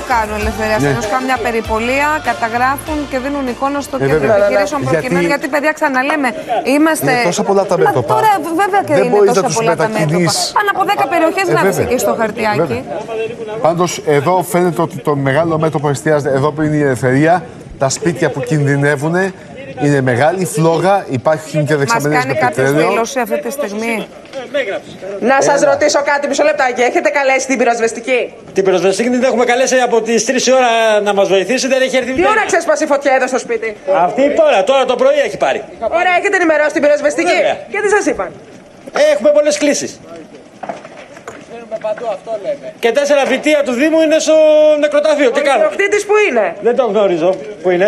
Αυτό 0.00 0.12
κάνουν 0.14 0.36
ελευθερία. 0.42 0.78
Ναι. 0.84 0.88
Ναι. 0.88 1.06
κάνουν 1.12 1.26
μια 1.30 1.38
περιπολία, 1.46 2.08
καταγράφουν 2.30 2.98
και 3.10 3.16
δίνουν 3.24 3.44
εικόνα 3.52 3.78
στο 3.86 3.94
Ε, 3.96 4.00
κέντρο 4.00 4.18
βέβαια. 4.18 4.36
επιχειρήσεων 4.36 4.80
Γιατί- 4.82 4.94
προκειμένου. 4.96 5.26
Γιατί, 5.32 5.46
παιδιά, 5.54 5.72
ξαναλέμε, 5.78 6.28
είμαστε. 6.74 7.10
Είναι 7.12 7.28
τόσα 7.30 7.42
πολλά 7.50 7.64
τα 7.70 7.76
Μα 7.78 7.84
μέτωπα. 7.86 8.12
τώρα, 8.14 8.30
βέβαια 8.62 8.80
και 8.88 8.94
Δεν 8.96 9.02
είναι 9.04 9.12
μπορείς 9.14 9.28
να 9.30 9.34
τόσα 9.34 9.46
τους 9.46 9.54
πολλά 9.58 9.74
τα 9.76 9.86
μέτωπα. 9.86 10.00
μετακινείς. 10.00 10.34
Πάνω 10.58 10.68
από 10.74 10.82
10 10.90 11.04
περιοχές 11.14 11.46
Ε, 11.48 11.52
γράφει 11.54 11.66
βέβαια. 11.70 11.84
εκεί 11.86 11.96
στο 12.04 12.12
χαρτιάκι. 12.20 12.58
Βέβαια. 12.62 12.82
Πάντως 13.66 13.90
εδώ 14.18 14.34
φαίνεται 14.52 14.80
ότι 14.86 14.96
το 15.08 15.12
μεγάλο 15.28 15.54
μέτωπο 15.64 15.86
εστιάζεται 15.94 16.32
εδώ 16.38 16.48
που 16.54 16.60
είναι 16.62 16.76
η 16.76 16.82
ελευθερία. 16.88 17.34
Τα 17.82 17.88
σπίτια 17.88 18.28
που 18.30 18.40
κινδυνεύουν 18.40 19.14
είναι 19.84 20.00
μεγάλη 20.00 20.44
φλόγα, 20.44 21.04
υπάρχουν 21.08 21.64
και 21.66 21.72
Μας 21.74 21.78
δεξαμενές 21.82 22.18
κάνει 22.18 22.32
με 22.32 22.38
κάποιος 22.38 22.56
πετρέλαιο. 22.66 22.88
δήλωση 22.88 23.18
αυτή 23.20 23.40
τη 23.40 23.50
στιγμή; 23.50 24.06
Να 25.20 25.42
σας 25.42 25.62
Έλα. 25.62 25.70
ρωτήσω 25.72 26.02
κάτι, 26.04 26.28
μισό 26.28 26.44
λεπτάκι. 26.44 26.80
Έχετε 26.82 27.08
καλέσει 27.10 27.46
την 27.46 27.58
πυροσβεστική; 27.58 28.34
Την 28.52 28.64
πυροσβεστική 28.64 29.08
την 29.10 29.22
έχουμε 29.24 29.44
καλέσει 29.44 29.78
από 29.80 30.02
τις 30.02 30.24
3 30.26 30.46
η 30.46 30.52
ώρα 30.52 31.00
να 31.02 31.12
μας 31.14 31.28
βοηθήσει, 31.28 31.66
δεν 31.68 31.82
έχει 31.82 31.96
έρθει 31.96 32.12
Τι 32.12 32.26
ώρα 32.26 32.42
ξέσπασε 32.46 32.84
η 32.84 32.86
φωτιά 32.86 33.12
εδώ 33.14 33.26
στο 33.26 33.38
σπίτι; 33.38 33.76
Αυτή 33.94 34.34
τώρα, 34.34 34.64
τώρα 34.64 34.84
το 34.84 34.96
πρωί 34.96 35.18
έχει 35.26 35.36
πάρει. 35.36 35.64
Ωραία, 35.80 36.14
έχετε 36.18 36.36
ενημερώσει 36.36 36.72
την 36.72 36.82
πυροσβεστική; 36.82 37.32
Βέβαια. 37.32 37.56
Και 37.70 37.80
τι 37.82 37.88
σας 37.88 38.06
είπαν; 38.06 38.30
Έχουμε 39.12 39.30
πολλές 39.30 39.58
κλήσεις. 39.58 40.00
Και 42.78 42.92
τέσσερα 42.92 43.24
βιτία 43.24 43.62
του 43.62 43.72
Δήμου 43.72 44.00
είναι 44.00 44.18
στο 44.18 44.34
νεκροταφείο. 44.80 45.30
Τι 45.30 45.40
Ο 45.40 45.42
κάνω. 45.42 45.64
ιδιοκτήτης 45.64 46.06
που 46.06 46.12
είναι; 46.28 46.54
Δεν 46.60 46.76
τον 46.76 46.86
γνωρίζω. 46.90 47.34
Πού 47.62 47.70
είναι; 47.70 47.84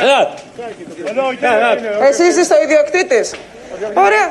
Ελά. 0.00 0.30
Ελά. 1.40 1.78
Εσύ 2.08 2.22
είσαι 2.24 2.54
ο 2.54 2.62
ιδιοκτήτης; 2.62 3.34
Ωραία. 4.06 4.26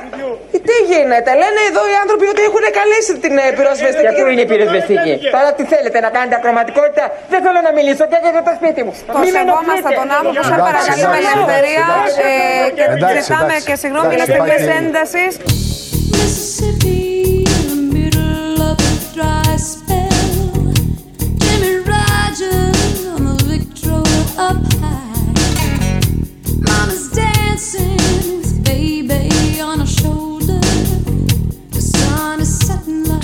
Τι 0.70 0.76
γίνεται, 0.92 1.32
λένε 1.44 1.62
εδώ 1.70 1.82
οι 1.92 1.96
άνθρωποι 2.04 2.26
ότι 2.34 2.42
έχουν 2.50 2.64
καλέσει 2.80 3.12
την 3.26 3.34
ε, 3.44 3.46
πυροσβεστική. 3.58 4.06
Για 4.06 4.14
πού 4.18 4.24
είναι 4.32 4.44
η 4.48 4.50
πυροσβεστική; 4.52 5.14
Τώρα 5.36 5.50
τι 5.58 5.64
θέλετε 5.74 5.98
να 6.06 6.10
κάνετε 6.16 6.36
ακροματικότητα. 6.40 7.06
Δεν 7.34 7.40
θέλω 7.46 7.60
να 7.68 7.72
μιλήσω 7.78 8.04
και 8.12 8.18
για 8.36 8.44
το 8.48 8.54
σπίτι 8.60 8.82
μου. 8.86 8.94
Το 9.16 9.20
σεβόμαστε 9.36 9.90
τον 10.00 10.10
άνθρωπο, 10.18 10.42
σε 10.52 10.56
παρακαλούμε 10.68 11.18
ελευθερία 11.24 11.88
ε, 12.26 12.32
και 12.78 12.84
Εντάξει, 12.96 13.22
ζητάμε 13.28 13.54
εντάξει. 13.54 13.66
και 13.70 13.76
συγγνώμη 13.84 14.12
για 14.20 14.26
Εντάξει, 14.28 14.34
στιγμές 14.34 14.60
υπάρχει- 14.62 14.86
έντασης. 14.88 15.34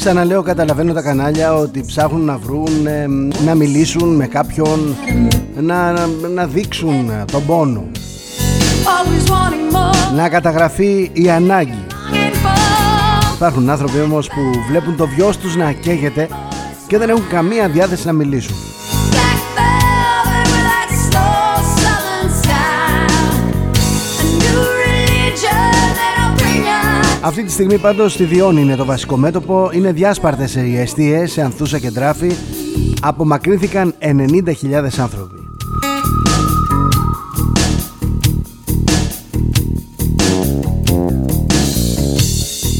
Ξαναλέω, 0.05 0.41
καταλαβαίνω 0.41 0.93
τα 0.93 1.01
κανάλια 1.01 1.53
ότι 1.53 1.83
ψάχνουν 1.85 2.25
να 2.25 2.37
βρουν, 2.37 2.87
ε, 2.87 3.07
να 3.45 3.55
μιλήσουν 3.55 4.15
με 4.15 4.27
κάποιον, 4.27 4.95
να, 5.61 5.91
να, 5.91 6.07
να 6.33 6.47
δείξουν 6.47 7.09
ε, 7.09 7.25
τον 7.31 7.45
πόνο, 7.45 7.83
always 8.83 9.29
wanting 9.29 9.75
more. 9.75 10.15
να 10.15 10.29
καταγραφεί 10.29 11.09
η 11.13 11.29
ανάγκη. 11.29 11.85
Υπάρχουν 13.35 13.69
άνθρωποι 13.69 13.99
όμως 13.99 14.27
που 14.27 14.41
βλέπουν 14.69 14.95
το 14.95 15.07
βιός 15.07 15.37
τους 15.37 15.55
να 15.55 15.71
καίγεται 15.71 16.27
και 16.87 16.97
δεν 16.97 17.09
έχουν 17.09 17.27
καμία 17.27 17.69
διάθεση 17.69 18.05
να 18.05 18.13
μιλήσουν. 18.13 18.55
Αυτή 27.25 27.43
τη 27.43 27.51
στιγμή 27.51 27.77
πάντως 27.77 28.13
στη 28.13 28.23
Διόνη 28.23 28.61
είναι 28.61 28.75
το 28.75 28.85
βασικό 28.85 29.17
μέτωπο, 29.17 29.69
είναι 29.73 29.91
διάσπαρτες 29.91 30.55
οι 30.55 30.77
αιστείες 30.77 31.31
σε 31.31 31.41
Ανθούσα 31.41 31.79
και 31.79 31.91
Τράφη, 31.91 32.31
απομακρύνθηκαν 33.01 33.93
90.000 33.99 34.89
άνθρωποι. 34.99 35.39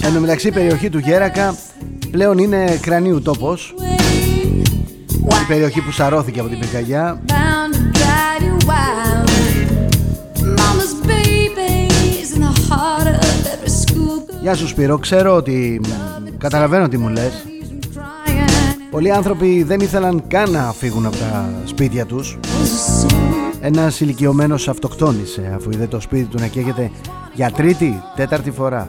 Εν 0.04 0.14
τω 0.14 0.20
μεταξύ 0.20 0.48
η 0.48 0.52
περιοχή 0.52 0.90
του 0.90 0.98
Γέρακα 0.98 1.56
πλέον 2.12 2.38
είναι 2.38 2.80
κρανίου 2.82 3.22
τόπος, 3.22 3.74
η 5.44 5.48
περιοχή 5.48 5.82
που 5.82 5.92
σαρώθηκε 5.92 6.40
από 6.40 6.50
την 6.50 6.60
πυρκαγιά 6.60 7.22
Γεια 14.46 14.56
σου 14.56 14.68
Σπύρο, 14.68 14.98
ξέρω 14.98 15.36
ότι 15.36 15.82
μ, 15.84 15.90
καταλαβαίνω 16.38 16.88
τι 16.88 16.98
μου 16.98 17.10
λες. 17.10 17.46
Πολλοί 18.92 19.12
άνθρωποι 19.12 19.64
δεν 19.64 19.80
ήθελαν 19.80 20.28
καν 20.28 20.52
να 20.52 20.74
φύγουν 20.74 21.06
από 21.06 21.18
τα 21.18 21.50
σπίτια 21.66 22.06
τους. 22.06 22.38
Ένας 23.62 24.00
ηλικιωμένος 24.00 24.68
αυτοκτόνησε 24.68 25.52
αφού 25.56 25.70
είδε 25.72 25.88
το 25.88 26.00
σπίτι 26.00 26.24
του 26.24 26.40
να 26.40 26.48
καίγεται 26.48 26.92
για 27.34 27.52
τρίτη, 27.52 28.02
τέταρτη 28.16 28.52
φορά 28.52 28.88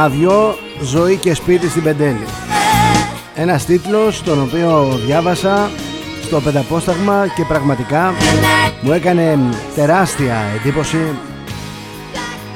her 0.00 0.08
to 0.08 0.10
Ρημαδιό, 0.10 0.58
ζωή 0.82 1.16
και 1.16 1.34
σπίτι 1.34 1.68
στην 1.68 1.82
Πεντέλη. 1.82 2.24
Ένας 3.34 3.64
τίτλος 3.64 4.22
τον 4.22 4.42
οποίο 4.42 4.98
διάβασα 5.06 5.70
στο 6.22 6.40
πενταπόσταγμα 6.40 7.26
και 7.34 7.44
πραγματικά 7.44 8.14
μου 8.80 8.92
έκανε 8.92 9.38
τεράστια 9.74 10.36
εντύπωση 10.60 11.18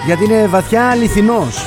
γιατί 0.07 0.25
είναι 0.25 0.47
βαθιά 0.47 0.89
αληθινός. 0.91 1.67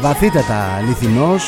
Βαθύτατα 0.00 0.70
αληθινός 0.78 1.42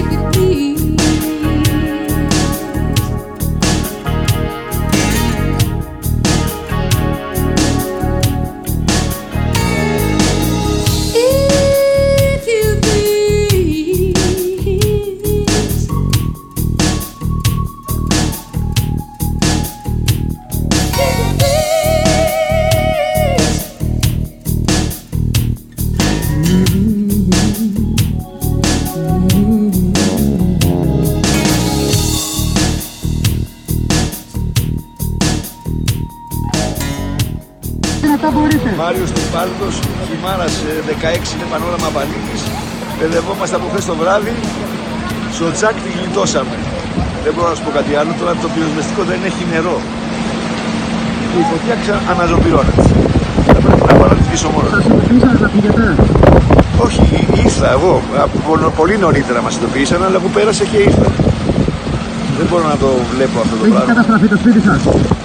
baby, 0.00 0.32
please. 0.32 0.99
16 40.88 41.34
είναι 41.34 41.46
πανόραμα 41.52 41.88
Πανίκης. 41.96 42.42
Παιδευόμαστε 42.98 43.54
από 43.58 43.66
χθες 43.70 43.84
το 43.90 43.94
βράδυ. 44.00 44.34
Στο 45.36 45.46
τσάκ 45.56 45.74
τη 45.84 45.90
γλιτώσαμε. 45.96 46.56
Δεν 47.24 47.32
μπορώ 47.34 47.48
να 47.52 47.56
σου 47.58 47.64
πω 47.66 47.70
κάτι 47.78 47.92
άλλο. 48.00 48.12
Τώρα 48.20 48.32
το 48.44 48.48
πυροσβεστικό 48.54 49.02
δεν 49.10 49.20
έχει 49.28 49.42
νερό. 49.52 49.76
Και 51.30 51.38
η 51.44 51.46
φωτιά 51.50 51.74
ξα... 51.82 51.94
αναζωπυρώνεται. 52.12 52.82
Θα 53.46 53.58
πρέπει 53.64 53.84
να 53.90 53.94
πάω 53.98 54.08
να 54.12 54.16
τη 54.18 54.22
σβήσω 54.28 54.48
μόνος. 54.54 54.72
Όχι, 56.84 57.02
ήρθα 57.44 57.68
εγώ. 57.76 57.94
Από 58.24 58.36
πο- 58.46 58.72
πολύ 58.80 58.96
νωρίτερα 59.04 59.40
μας 59.44 59.54
ειδοποιήσαν, 59.56 60.00
αλλά 60.06 60.18
που 60.22 60.30
πέρασε 60.36 60.64
και 60.70 60.76
ήρθα. 60.88 61.08
Δεν 62.38 62.46
μπορώ 62.50 62.64
να 62.72 62.76
το 62.82 62.88
βλέπω 63.14 63.36
αυτό 63.44 63.54
το 63.60 63.64
πράγμα. 63.70 63.84
καταστραφεί 63.92 64.26
το 64.26 64.36
σπίτι 64.42 64.60
σας; 64.68 64.80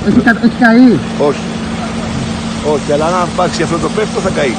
Έχεις, 0.08 0.24
κα- 0.24 0.38
έχεις 0.46 0.58
καεί; 0.64 0.90
Όχι. 1.30 1.46
Όχι, 2.74 2.92
αλλά 2.94 3.06
αν 3.06 3.28
πάξει 3.36 3.64
αυτό 3.64 3.78
το 3.78 3.90
πέφτο 3.96 4.20
θα 4.20 4.30
καεί. 4.30 4.54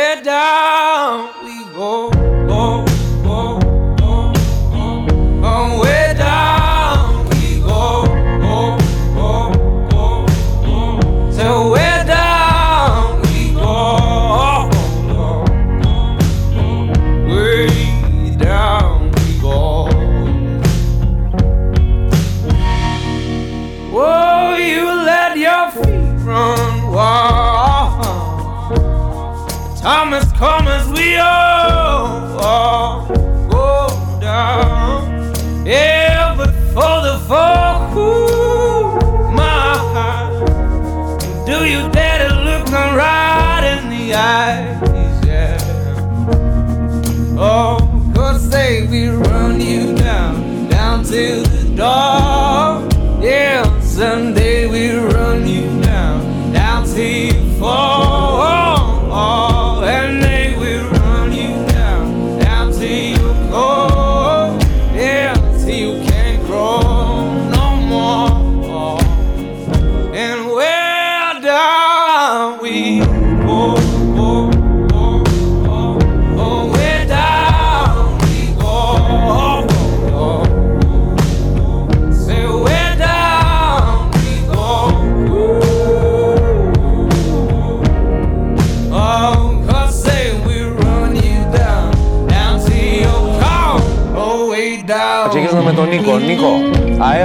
Down 0.00 1.28
we 1.44 1.64
go. 1.74 2.19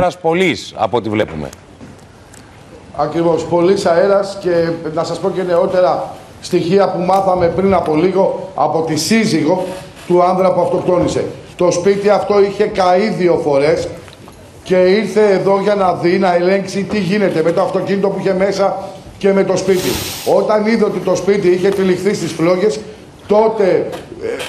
Αέρας 0.06 0.18
πολλής 0.22 0.74
από 0.78 0.98
ό,τι 0.98 1.10
βλέπουμε. 1.10 1.50
Ακριβώς. 2.96 3.44
Πολύ 3.46 3.78
αέρας 3.86 4.38
και 4.42 4.70
να 4.94 5.04
σας 5.04 5.20
πω 5.20 5.30
και 5.30 5.44
νεότερα 5.44 6.16
στοιχεία 6.42 6.90
που 6.92 7.00
μάθαμε 7.00 7.48
πριν 7.48 7.74
από 7.74 7.96
λίγο 7.96 8.50
από 8.56 8.82
τη 8.82 8.96
σύζυγο 8.96 9.66
του 10.08 10.24
άνδρα 10.24 10.54
που 10.54 10.62
αυτοκτόνησε. 10.62 11.26
Το 11.56 11.72
σπίτι 11.72 12.10
αυτό 12.10 12.44
είχε 12.44 12.64
καεί 12.64 13.08
δύο 13.08 13.40
φορές 13.44 13.88
και 14.64 14.76
ήρθε 14.76 15.32
εδώ 15.32 15.60
για 15.62 15.76
να 15.76 15.94
δει, 15.94 16.18
να 16.18 16.36
ελέγξει 16.36 16.84
τι 16.84 17.00
γίνεται 17.00 17.44
με 17.44 17.52
το 17.52 17.62
αυτοκίνητο 17.62 18.08
που 18.08 18.20
είχε 18.20 18.34
μέσα 18.34 18.78
και 19.18 19.34
με 19.34 19.44
το 19.44 19.58
σπίτι. 19.58 19.90
Όταν 20.38 20.66
είδε 20.66 20.84
ότι 20.84 21.00
το 21.00 21.16
σπίτι 21.16 21.48
είχε 21.48 21.70
τυλιχθεί 21.70 22.14
στις 22.14 22.32
φλόγες, 22.32 22.80
τότε 23.28 23.90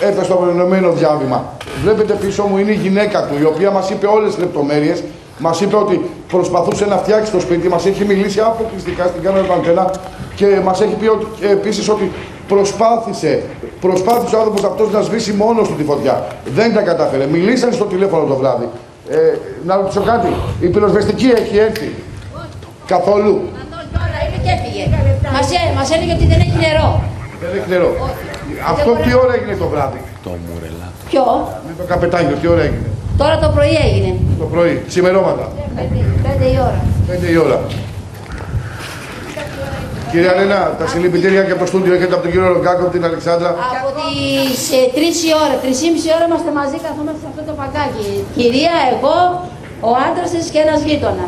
ε, 0.01 0.07
έφτασε 0.09 0.29
το 0.29 0.35
προηγούμενο 0.35 0.93
διάβημα. 0.93 1.53
Βλέπετε 1.83 2.13
πίσω 2.13 2.43
μου 2.43 2.59
είναι 2.59 2.71
η 2.71 2.75
γυναίκα 2.75 3.23
του, 3.27 3.35
η 3.41 3.45
οποία 3.45 3.71
μας 3.71 3.91
είπε 3.91 4.07
όλες 4.07 4.35
τις 4.35 4.45
λεπτομέρειες. 4.45 5.03
Μας 5.39 5.61
είπε 5.61 5.77
ότι 5.77 6.11
προσπαθούσε 6.29 6.85
να 6.87 6.97
φτιάξει 6.97 7.33
το 7.33 7.41
σπίτι, 7.41 7.69
μας 7.69 7.87
έχει 7.87 8.05
μιλήσει 8.05 8.41
αποκλειστικά 8.41 9.07
στην 9.07 9.23
κάμερα 9.23 9.45
του 9.45 9.53
αντένα 9.53 9.91
και 10.35 10.47
μας 10.65 10.81
έχει 10.81 10.95
πει 10.95 11.07
ότι, 11.09 11.27
ε, 11.41 11.51
επίσης 11.51 11.89
ότι 11.89 12.13
προσπάθησε, 12.49 13.43
προσπάθησε 13.81 14.37
ο 14.37 14.39
άνθρωπος 14.39 14.65
αυτός 14.65 14.91
να 14.93 15.01
σβήσει 15.01 15.33
μόνος 15.33 15.69
του 15.69 15.75
τη 15.75 15.85
φωτιά. 15.85 16.27
Δεν 16.55 16.75
τα 16.75 16.81
κατάφερε. 16.81 17.27
Μιλήσαν 17.27 17.73
στο 17.73 17.85
τηλέφωνο 17.85 18.25
το 18.25 18.37
βράδυ. 18.37 18.69
Ε, 19.11 19.17
να 19.67 19.77
ρωτήσω 19.77 20.01
κάτι. 20.03 20.29
Η 20.61 20.67
πυροσβεστική 20.67 21.27
έχει 21.37 21.57
έρθει; 21.59 21.95
Καθόλου. 22.87 23.41
Τώρα 23.93 24.19
είναι 24.27 24.39
και 24.45 24.51
έφυγε. 24.57 24.85
Μας, 25.33 25.51
έ- 25.51 25.75
μας 25.77 25.91
έλεγε 25.95 26.13
ότι 26.13 26.27
δεν 26.27 26.41
έχει 26.41 26.57
νερό. 26.67 27.03
Δεν 27.41 27.51
έχει 27.59 27.69
νερό. 27.69 27.91
Αυτό 28.73 28.91
τι 29.03 29.15
ώρα 29.23 29.35
έγινε 29.35 29.55
το 29.57 29.67
βράδυ; 29.73 30.01
Το 30.25 30.31
μουρελά. 30.47 30.89
Ποιο; 31.11 31.25
Με 31.67 31.73
το 31.79 31.83
καπετάνιο, 31.93 32.37
τι 32.41 32.47
ώρα 32.47 32.63
έγινε; 32.69 32.87
Τώρα 33.21 33.39
το 33.39 33.49
πρωί 33.55 33.75
έγινε. 33.87 34.11
Το 34.39 34.45
πρωί, 34.45 34.83
ξημερώματα. 34.89 35.45
Πέντε, 35.77 35.99
πέντε 36.27 36.47
η 36.55 36.57
ώρα. 36.69 36.81
Πέντε 37.09 37.27
η 37.35 37.37
ώρα. 37.45 37.59
Κυρία 40.11 40.33
Λένα, 40.39 40.61
τα 40.79 40.87
συλληπιτήρια 40.91 41.43
και 41.47 41.53
από 41.55 41.61
το 41.65 41.69
στούντιο 41.73 41.93
έχετε 41.97 42.15
από 42.17 42.23
τον 42.25 42.31
κύριο 42.33 42.49
Ρογκάκο, 42.57 42.83
από 42.87 42.95
την 42.97 43.05
Αλεξάνδρα. 43.11 43.51
Από 43.77 43.89
τις 43.99 44.59
ε, 44.79 44.81
τρεις 44.97 45.17
η 45.29 45.31
ώρα, 45.45 45.55
τρεις 45.63 45.77
ή 45.87 45.89
μισή 45.95 46.09
ώρα 46.17 46.25
είμαστε 46.29 46.51
μαζί, 46.59 46.77
καθόμαστε 46.87 47.21
σε 47.25 47.29
αυτό 47.33 47.43
το 47.49 47.55
παγκάκι. 47.61 48.09
Κυρία, 48.37 48.75
εγώ, 48.95 49.17
ο 49.89 49.91
άντρας 50.07 50.31
της 50.35 50.45
και 50.53 50.61
ένας 50.67 50.81
γείτονα. 50.87 51.27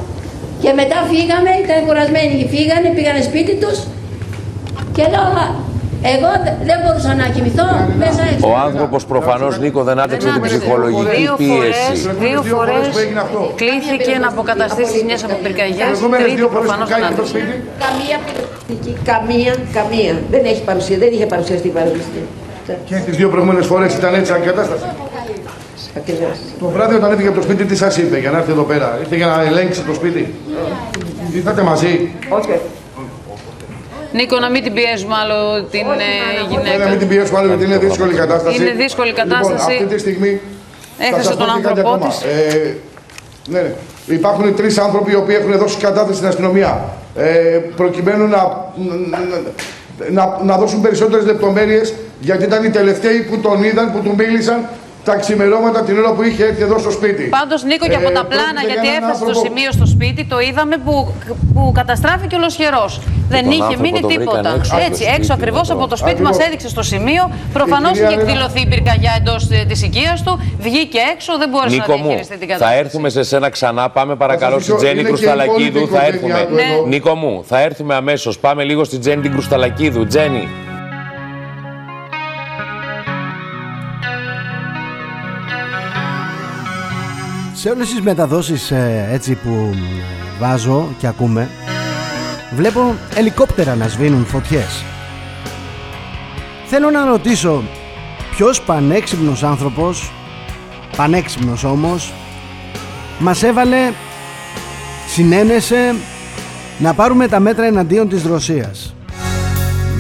Και 0.63 0.71
μετά 0.81 0.99
φύγαμε, 1.11 1.51
ήταν 1.65 1.79
κουρασμένοι, 1.87 2.35
φύγανε, 2.55 2.89
πήγανε 2.97 3.21
σπίτι 3.29 3.55
τους 3.63 3.79
και 4.97 5.05
λέω, 5.13 5.27
«Α, 5.43 5.45
εγώ 6.15 6.29
δε- 6.45 6.57
δεν 6.71 6.79
μπορούσα 6.83 7.15
να 7.15 7.27
κοιμηθώ 7.35 7.67
μέσα 8.03 8.23
έξω. 8.33 8.49
Ο 8.51 8.55
άνθρωπος 8.67 9.05
προφανώς, 9.13 9.59
Νίκο, 9.59 9.83
δεν 9.89 9.99
άντεξε 10.05 10.29
την 10.33 10.43
ψυχολογική 10.43 11.17
Δύο 11.23 11.35
πίεση. 11.37 11.53
φορές, 11.53 12.09
δύο 12.25 12.41
φορές 12.55 12.85
κλήθηκε 13.61 14.13
να 14.23 14.29
αποκαταστήσει 14.29 14.91
τις 14.91 14.99
ζημιές 14.99 15.25
από 15.25 15.37
πυρκαγιές. 15.43 15.89
Τρίτη 16.23 16.43
προφανώς 16.57 16.89
δεν 16.89 17.05
άντεξε. 17.05 17.39
Καμία 17.85 18.17
πυροσβεστική, 18.27 18.93
καμία, 19.11 19.53
καμία. 19.79 20.15
Δεν 20.31 20.43
έχει 20.53 20.63
παρουσία, 20.71 20.97
δεν 21.03 21.11
είχε 21.15 21.27
παρουσιαστεί 21.27 21.67
η 21.69 21.71
πυροσβεστική. 21.71 22.23
Και 22.89 22.95
τις 23.07 23.17
δύο 23.17 23.29
προηγούμενες 23.29 23.67
φορές 23.67 23.95
ήταν 23.95 24.15
έτσι 24.15 24.31
σαν 24.33 24.43
κατάσταση. 24.45 24.85
Ακριβώς. 25.97 26.37
Το 26.61 26.67
βράδυ 26.69 26.95
όταν 26.95 27.13
έφυγε 27.13 27.29
από 27.29 27.37
το 27.37 27.43
σπίτι, 27.43 27.65
τι 27.65 27.77
σας 27.77 27.97
είπε 27.97 28.19
για 28.19 28.31
να 28.31 28.39
έρθει 28.39 28.51
εδώ 28.51 28.63
πέρα. 28.63 28.97
Ήρθε 29.01 29.17
για 29.17 29.27
να 29.27 29.43
ελέγξει 29.43 29.81
το 29.83 29.95
σπίτι. 29.95 30.35
Ήρθατε 31.35 31.63
μαζί. 31.63 32.11
Όχι. 32.29 32.49
Νίκο, 34.13 34.39
να 34.39 34.51
μην 34.51 34.63
την 34.63 34.73
πιέζουμε 34.75 35.15
άλλο 35.23 35.63
την 35.63 35.81
ε, 35.81 35.85
Δεν 35.85 36.59
να 36.65 36.71
γυναίκα. 36.71 36.89
μην 36.89 36.99
την 36.99 37.09
πιέσουμε 37.09 37.39
άλλο 37.39 37.49
γιατί 37.49 37.65
είναι 37.65 37.79
δύσκολη 37.79 38.15
κατάσταση. 38.15 38.57
Είναι 38.57 38.71
δύσκολη 38.71 39.13
κατάσταση. 39.13 39.71
Λοιπόν, 39.71 39.85
αυτή 39.85 39.95
τη 39.95 39.99
στιγμή. 40.01 40.41
Έχασε 40.99 41.17
θα 41.17 41.23
σας 41.23 41.37
πω 41.37 41.45
τον 41.45 41.55
και 41.55 41.63
κάτι 41.63 41.69
άνθρωπό 41.69 41.91
ακόμα. 41.91 42.09
της. 42.09 42.23
Ε, 42.23 42.77
ναι, 43.49 43.61
ναι. 43.61 43.73
Υπάρχουν 44.07 44.55
τρεις 44.57 44.79
άνθρωποι 44.79 45.11
οι 45.11 45.15
οποίοι 45.15 45.37
έχουν 45.41 45.59
δώσει 45.59 45.77
κατάθεση 45.77 46.17
στην 46.17 46.29
αστυνομία. 46.29 46.85
Ε, 47.17 47.61
προκειμένου 47.77 48.27
να, 48.27 48.71
να, 49.11 49.19
να, 50.11 50.39
να 50.45 50.59
δώσουν 50.59 50.81
περισσότερες 50.81 51.25
λεπτομέρειες 51.25 51.95
γιατί 52.21 52.45
ήταν 52.45 52.65
οι 52.65 52.71
τελευταίοι 52.71 53.21
που 53.23 53.39
τον 53.39 53.63
είδαν, 53.65 53.93
που 53.93 54.01
του 54.01 54.15
μίλησαν 54.19 54.69
τα 55.11 55.17
ξημερώματα 55.23 55.79
την 55.87 55.95
ώρα 56.03 56.13
που 56.15 56.23
είχε 56.29 56.43
έρθει 56.51 56.63
εδώ 56.69 56.79
στο 56.85 56.91
σπίτι. 56.99 57.23
Πάντως, 57.39 57.61
Νίκο, 57.71 57.87
και 57.93 57.99
από 58.03 58.11
Ε, 58.15 58.19
τα 58.19 58.25
πλάνα, 58.31 58.45
πρόκειται 58.53 58.73
γιατί 58.73 58.87
για 58.87 58.97
έναν 58.97 59.03
έφτασε 59.11 59.19
στο 59.19 59.29
άνθρωπο- 59.29 59.47
σημείο 59.57 59.71
στο 59.79 59.87
σπίτι, 59.95 60.21
το 60.33 60.39
είδαμε 60.49 60.77
που, 60.85 60.95
που 61.55 61.63
καταστράφηκε 61.81 62.35
ολοσχερό. 62.41 62.85
Δεν 63.35 63.43
τον 63.43 63.51
είχε 63.53 63.63
άνθρωπο 63.63 63.83
μείνει 63.85 64.01
τον 64.01 64.09
βρήκαν 64.11 64.25
τίποτα. 64.27 64.49
έξω 64.59 64.71
από 64.75 64.81
το 64.83 64.87
Έτσι, 64.89 65.03
σπίτι, 65.03 65.17
έξω 65.19 65.33
ακριβώς 65.39 65.65
λοιπόν. 65.69 65.77
από 65.83 65.91
το 65.93 65.97
σπίτι 66.03 66.21
μας 66.27 66.31
Ακριβώς. 66.31 66.47
έδειξε 66.47 66.69
στο 66.75 66.83
σημείο. 66.93 67.23
Προφανώς 67.59 67.91
Η 67.91 67.95
κυρία 67.95 68.09
είχε 68.09 68.17
Λένα- 68.19 68.31
εκδηλωθεί 68.31 68.61
η 68.67 68.69
πυρκαγιά 68.73 69.13
εντός 69.21 69.41
της 69.71 69.81
οικίας 69.87 70.19
του. 70.25 70.33
Βγήκε 70.67 71.01
έξω, 71.15 71.31
δεν 71.43 71.49
μπόρεσε 71.53 71.75
Νίκο 71.77 71.93
να 71.93 71.97
μου, 71.97 72.03
διαχειριστεί 72.05 72.37
την 72.43 72.47
θα 72.49 72.53
κατάσταση. 72.55 72.79
έρθουμε 72.83 73.09
σε 73.17 73.23
σένα 73.31 73.49
ξανά. 73.57 73.85
Πάμε 73.97 74.13
παρακαλώ 74.23 74.55
σας 74.59 74.63
στην 74.63 74.75
δείξω, 74.75 74.85
Τζέννη 74.85 75.01
είναι 75.01 75.09
και 75.09 75.15
η 75.15 75.27
Κρουσταλακίδου. 75.27 75.79
υπόλοιπη 75.79 75.95
Θα 75.97 76.07
οικογένειά 76.07 76.39
έρθουμε. 76.39 76.61
του 76.63 76.73
εδώ. 76.73 76.83
Ναι. 76.83 76.89
Νίκο 76.89 77.13
μου, 77.15 77.33
θα 77.51 77.59
έρθουμε 77.61 77.95
αμέσως. 77.95 78.39
Πάμε 78.39 78.63
λίγο 78.71 78.83
στην 78.85 79.01
Τζέννη 79.01 79.23
την 79.23 79.33
Κρουσταλακίδου. 79.33 80.07
Τζέννη. 80.07 80.49
Σε 87.61 87.69
όλες 87.71 87.89
τις 87.89 88.01
μεταδόσεις 88.01 88.71
ε, 88.71 89.09
έτσι 89.11 89.35
που 89.35 89.49
μ, 89.51 89.77
βάζω 90.41 90.95
και 90.99 91.07
ακούμε 91.07 91.49
Βλέπω 92.55 92.95
ελικόπτερα 93.15 93.75
να 93.75 93.89
σβήνουν 93.89 94.25
φωτιές. 94.25 94.85
Θέλω 96.67 96.91
να 96.91 97.05
ρωτήσω 97.05 97.63
ποιος 98.31 98.63
πανέξυπνος 98.63 99.43
άνθρωπος, 99.43 100.13
πανέξυπνος 100.97 101.65
όμως, 101.65 102.13
μας 103.19 103.43
έβαλε, 103.43 103.93
συνένεσε 105.07 105.95
να 106.79 106.95
πάρουμε 106.95 107.29
τα 107.29 107.41
μέτρα 107.41 107.65
εναντίον 107.65 108.09
της 108.09 108.25
Ρωσίας; 108.25 108.95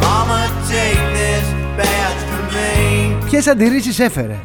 Mama, 0.01 0.71
take 0.71 1.17
this 1.17 1.79
badge 1.79 2.23
from 2.31 2.55
me. 2.55 3.25
Ποιες 3.25 3.47
αντιρρήσεις 3.47 3.99
έφερε, 3.99 4.37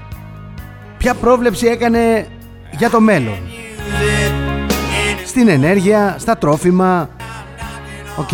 ποια 0.97 1.13
πρόβλεψη 1.13 1.65
έκανε 1.65 2.27
για 2.77 2.89
το 2.89 2.99
μέλλον. 2.99 3.37
Στην 5.25 5.47
ενέργεια, 5.47 6.15
στα 6.19 6.37
τρόφιμα, 6.37 7.09
οκ. 8.15 8.29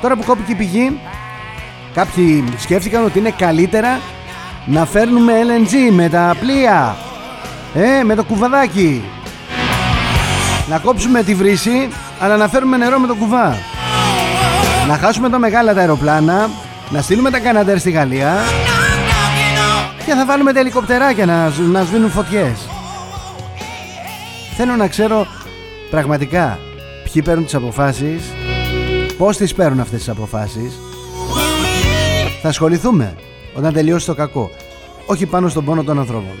Τώρα 0.00 0.16
που 0.16 0.24
κόπηκε 0.24 0.52
η 0.52 0.54
πηγή, 0.54 1.00
κάποιοι 1.94 2.44
σκέφτηκαν 2.58 3.04
ότι 3.04 3.18
είναι 3.18 3.34
καλύτερα 3.38 4.00
να 4.66 4.84
φέρνουμε 4.86 5.32
LNG 5.32 5.92
με 5.92 6.08
τα 6.08 6.34
πλοία, 6.40 6.96
ε, 7.74 8.02
με 8.04 8.14
το 8.14 8.24
κουβαδάκι. 8.24 9.04
Να 10.68 10.78
κόψουμε 10.78 11.22
τη 11.22 11.34
βρύση, 11.34 11.88
αλλά 12.20 12.36
να 12.36 12.48
φέρουμε 12.48 12.76
νερό 12.76 12.98
με 12.98 13.06
το 13.06 13.14
κουβά. 13.14 13.56
Να 14.88 14.96
χάσουμε 14.96 15.28
τα 15.28 15.38
μεγάλα 15.38 15.74
τα 15.74 15.80
αεροπλάνα, 15.80 16.50
να 16.90 17.02
στείλουμε 17.02 17.30
τα 17.30 17.38
Καναντέρ 17.38 17.78
στη 17.78 17.90
Γαλλία 17.90 18.34
και 20.08 20.14
θα 20.14 20.26
βάλουμε 20.26 20.52
τα 20.52 20.60
ελικοπτεράκια 20.60 21.26
να, 21.26 21.50
σ- 21.50 21.60
να 21.72 21.84
σβήνουν 21.84 22.10
φωτιές. 22.10 22.68
Θέλω 24.56 24.76
να 24.76 24.88
ξέρω 24.88 25.26
πραγματικά 25.90 26.58
ποιοι 27.04 27.22
παίρνουν 27.22 27.44
τις 27.44 27.54
αποφάσεις, 27.54 28.22
πώς 29.18 29.36
τις 29.36 29.54
παίρνουν 29.54 29.80
αυτές 29.80 29.98
τις 29.98 30.08
αποφάσεις. 30.08 30.78
Θα 32.42 32.48
ασχοληθούμε 32.48 33.14
όταν 33.54 33.72
τελειώσει 33.72 34.06
το 34.06 34.14
κακό, 34.14 34.50
όχι 35.06 35.26
πάνω 35.26 35.48
στον 35.48 35.64
πόνο 35.64 35.82
των 35.82 35.98
ανθρώπων. 35.98 36.34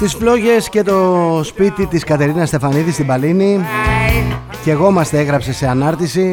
Στις 0.00 0.14
φλόγες 0.14 0.68
και 0.68 0.82
το 0.82 1.40
σπίτι 1.44 1.86
της 1.86 2.04
Κατερίνας 2.04 2.48
Στεφανίδη 2.48 2.92
στην 2.92 3.06
Παλίνη 3.06 3.66
και 4.64 4.70
εγώ 4.70 4.90
μας 4.90 5.12
έγραψε 5.12 5.52
σε 5.52 5.68
ανάρτηση 5.68 6.28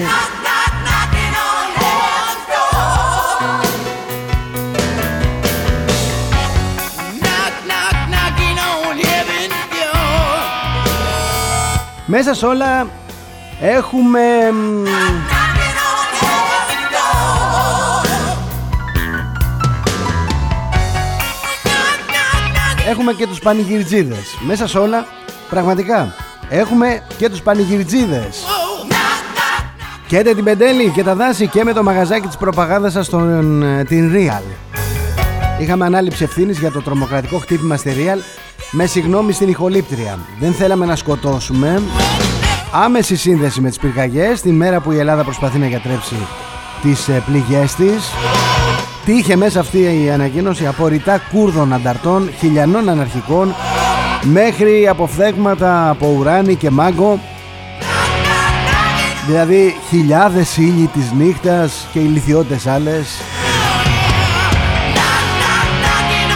knocking 8.10 8.58
on 8.58 8.98
heaven's 9.06 9.64
door. 9.74 10.02
Μέσα 12.06 12.34
σε 12.34 12.46
όλα 12.46 12.88
έχουμε 13.62 14.22
Έχουμε 22.90 23.14
και 23.14 23.28
τους 23.28 23.40
πανηγυρτζίδες 23.40 24.38
Μέσα 24.46 24.68
σε 24.68 24.78
όλα 24.78 25.06
πραγματικά 25.50 26.14
Έχουμε 26.50 27.04
και 27.18 27.30
τους 27.30 27.42
πανηγυρτζίδες 27.42 28.44
Και 30.08 30.22
την 30.22 30.44
Πεντέλη 30.44 30.90
και 30.90 31.04
τα 31.04 31.16
δάση 31.16 31.48
και 31.48 31.64
με 31.64 31.74
το 31.74 31.84
μαγαζάκι 31.84 32.28
της 32.28 32.38
προπαγάνδας 32.38 32.92
σας 32.92 33.06
στον, 33.06 33.64
ε, 33.64 33.84
την 33.84 34.14
Real 34.16 34.44
Είχαμε 35.60 35.86
ανάληψη 35.86 36.24
ευθύνης 36.24 36.60
για 36.60 36.72
το 36.72 36.82
τρομοκρατικό 36.82 37.38
χτύπημα 37.38 37.78
στη 37.78 37.96
Real 37.98 38.20
με 38.72 38.86
συγγνώμη 38.86 39.32
στην 39.32 39.50
ηχολήπτρια. 39.50 40.20
Δεν 40.40 40.54
θέλαμε 40.54 40.86
να 40.86 40.96
σκοτώσουμε. 40.96 41.82
Άμεση 42.72 43.16
σύνδεση 43.16 43.62
με 43.62 43.70
τις 43.70 43.78
πυρκαγιές 43.78 44.42
την 44.42 44.56
μέρα 44.56 44.80
που 44.80 44.92
η 44.92 45.00
Ελλάδα 45.00 45.24
προσπαθεί 45.24 45.58
να 45.58 45.68
γιατρέψει 45.68 46.16
τις 46.82 47.08
ε, 47.08 47.24
πληγές 47.26 47.76
της. 47.76 48.12
Τι 49.08 49.14
είχε 49.18 49.36
μέσα 49.36 49.60
αυτή 49.60 50.04
η 50.04 50.10
ανακοίνωση; 50.10 50.68
Απορριτά 50.68 51.18
Κούρδων 51.32 51.74
ανταρτών, 51.74 52.30
χιλιανών 52.40 52.90
αναρχικών 52.90 53.56
μέχρι 54.22 54.88
αποφθέγματα 54.88 55.90
από 55.90 56.16
ουράνι 56.18 56.56
και 56.56 56.70
μάγκο 56.70 57.20
δηλαδή 59.28 59.76
χιλιάδες 59.90 60.58
ήλιοι 60.58 60.90
της 60.94 61.12
νύχτας 61.12 61.88
και 61.92 62.00
ηλικιώτες 62.00 62.68
άλλες 62.68 63.22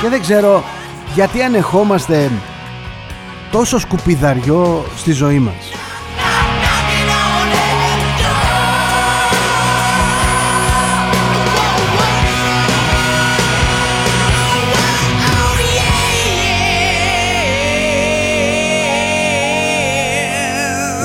και 0.01 0.09
δεν 0.09 0.21
ξέρω 0.21 0.63
γιατί 1.13 1.41
ανεχόμαστε 1.41 2.31
τόσο 3.51 3.79
σκουπιδαριό 3.79 4.85
στη 4.95 5.11
ζωή 5.11 5.39
μας. 5.39 5.70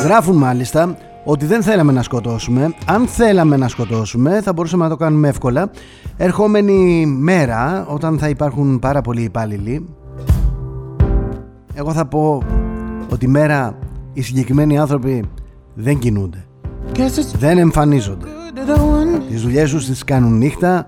Γράφουν 0.07 0.37
μάλιστα 0.37 0.97
ότι 1.25 1.47
δεν 1.47 1.63
θέλαμε 1.63 1.93
να 1.93 2.03
σκοτώσουμε. 2.03 2.75
Αν 2.87 3.07
θέλαμε 3.07 3.57
να 3.57 3.69
σκοτώσουμε 3.69 4.41
θα 4.41 4.53
μπορούσαμε 4.53 4.83
να 4.83 4.91
το 4.91 4.97
κάνουμε 4.97 5.29
εύκολα. 5.29 5.71
Ερχόμενη 6.17 7.07
μέρα 7.07 7.87
όταν 7.89 8.19
θα 8.19 8.29
υπάρχουν 8.29 8.79
πάρα 8.79 9.01
πολλοί 9.01 9.23
υπάλληλοι 9.23 9.87
εγώ 11.79 11.93
θα 11.93 12.07
πω 12.07 12.43
ότι 13.11 13.29
μέρα 13.29 13.79
οι 14.13 14.23
συγκεκριμένοι 14.23 14.79
άνθρωποι 14.79 15.25
δεν 15.75 15.99
κινούνται. 15.99 16.45
Δεν 17.39 17.59
εμφανίζονται. 17.59 18.27
Τις 19.29 19.43
δουλειές 19.43 19.71
τους 19.71 19.87
τις 19.87 20.05
κάνουν 20.05 20.39
νύχτα 20.39 20.85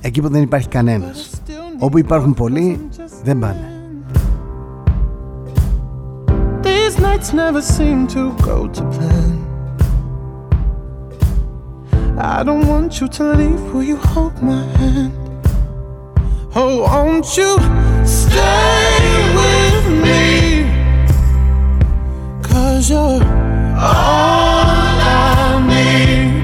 εκεί 0.00 0.20
που 0.20 0.28
δεν 0.28 0.42
υπάρχει 0.42 0.68
κανένας. 0.68 1.30
Όπου 1.78 1.98
υπάρχουν 1.98 2.34
πολλοί 2.34 2.88
δεν 3.24 3.38
πάνε. 3.38 3.79
Nights 7.00 7.32
never 7.32 7.62
seem 7.62 8.06
to 8.08 8.22
go 8.48 8.56
to 8.76 8.82
plan. 8.96 9.36
I 12.18 12.42
don't 12.48 12.66
want 12.72 13.00
you 13.00 13.08
to 13.08 13.24
leave. 13.40 13.60
Will 13.72 13.82
you 13.92 13.96
hold 14.12 14.36
my 14.42 14.62
hand? 14.80 15.12
Oh, 16.54 16.72
won't 16.92 17.26
you 17.38 17.50
stay 18.04 18.98
with 19.40 19.84
me? 20.04 20.24
Cause 22.48 22.90
you're 22.90 23.22
all 23.78 24.96
I 25.02 25.62
need. 25.72 26.42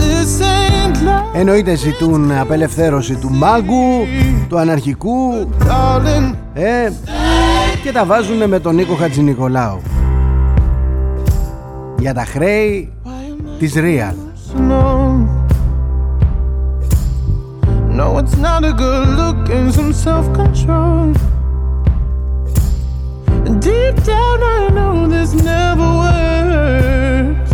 This 0.00 0.40
ain't 0.40 0.96
love, 1.04 1.30
Εννοείται 1.34 1.74
ζητούν 1.74 2.32
απελευθέρωση 2.32 3.14
του 3.14 3.30
μάγκου, 3.30 4.06
του 4.48 4.58
αναρχικού 4.58 5.48
darling. 5.68 6.34
ε, 6.54 6.88
και 7.82 7.92
τα 7.92 8.04
βάζουν 8.04 8.48
με 8.48 8.60
τον 8.60 8.74
Νίκο 8.74 8.94
Χατζηνικολάου 8.94 9.80
για 11.98 12.14
τα 12.14 12.24
χρέη 12.24 12.92
της 13.58 13.72
Real. 13.76 14.14
No. 14.70 14.82
No, 17.98 18.18
it's 18.18 18.36
not 18.46 18.64
a 18.70 18.72
good 18.82 19.08
look 19.20 19.40
and 19.56 19.68
some 19.76 19.92
self 20.04 20.26
control. 20.40 21.12
Deep 23.66 23.96
down, 24.10 24.38
I 24.56 24.60
know 24.76 24.94
this 25.14 25.30
never 25.50 25.88
works. 26.04 27.52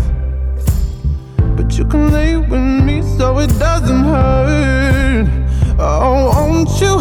But 1.56 1.68
you 1.76 1.84
can 1.92 2.04
lay 2.16 2.32
with 2.50 2.66
me 2.86 2.96
so 3.16 3.26
it 3.44 3.52
doesn't 3.66 4.04
hurt. 4.12 5.28
Oh, 5.78 6.20
won't 6.34 6.72
you 6.82 6.94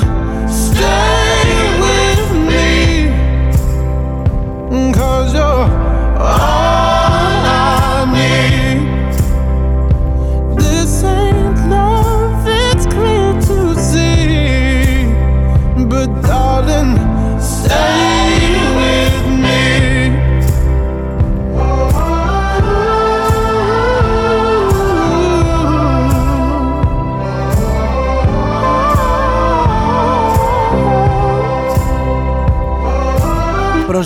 stay 0.66 1.47
Cause 4.70 5.34
you're 5.34 5.44
all 5.44 6.87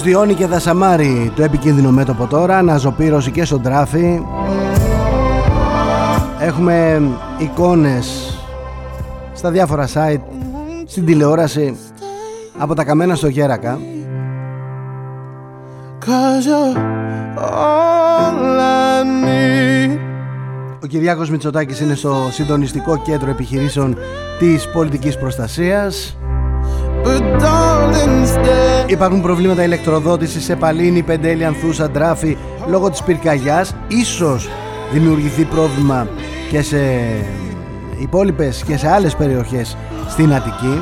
Προσδιώνει 0.02 0.34
και 0.34 0.46
δασαμάρι 0.46 1.32
το 1.36 1.44
επικίνδυνο 1.44 1.92
μέτωπο 1.92 2.28
τώρα, 2.28 2.58
αναζωπήρωση 2.58 3.32
και 3.32 3.46
στον 3.46 3.62
τράφι. 3.62 4.22
Έχουμε 6.40 7.02
εικόνες 7.38 8.38
στα 9.34 9.52
διάφορα 9.52 9.88
site, 9.94 10.22
στην 10.86 11.06
τηλεόραση, 11.06 11.78
από 12.58 12.76
τα 12.76 12.84
καμένα 12.84 13.16
στο 13.16 13.28
Γέρακα. 13.28 13.80
Cause 16.06 16.48
you're 16.48 16.78
all 17.38 18.60
I 18.60 19.04
need. 19.04 20.00
Ο 20.84 20.86
Κυριάκος 20.88 21.30
Μητσοτάκης 21.30 21.80
είναι 21.80 21.96
στο 21.96 22.28
συντονιστικό 22.32 22.98
κέντρο 22.98 23.30
επιχειρήσεων 23.30 23.98
της 24.40 24.68
πολιτικής 24.68 25.18
προστασίας. 25.18 26.16
But 27.04 27.42
darling, 27.42 28.26
stay. 28.26 28.90
Υπάρχουν 28.92 29.22
προβλήματα 29.22 29.64
ηλεκτροδότησης 29.64 30.44
σε 30.44 30.56
Παλίνη, 30.56 31.04
Πεντέλη, 31.04 31.46
Ανθούσα, 31.46 31.90
Ντράφη 31.90 32.38
λόγω 32.68 32.90
της 32.90 33.04
πυρκαγιάς. 33.04 33.76
Ίσως 33.88 34.50
δημιουργηθεί 34.92 35.44
πρόβλημα 35.44 36.08
και 36.50 36.62
σε 36.62 36.78
υπόλοιπες 38.00 38.64
και 38.68 38.78
σε 38.78 38.90
άλλες 38.92 39.16
περιοχές 39.16 39.78
στην 40.10 40.34
Αττική. 40.34 40.82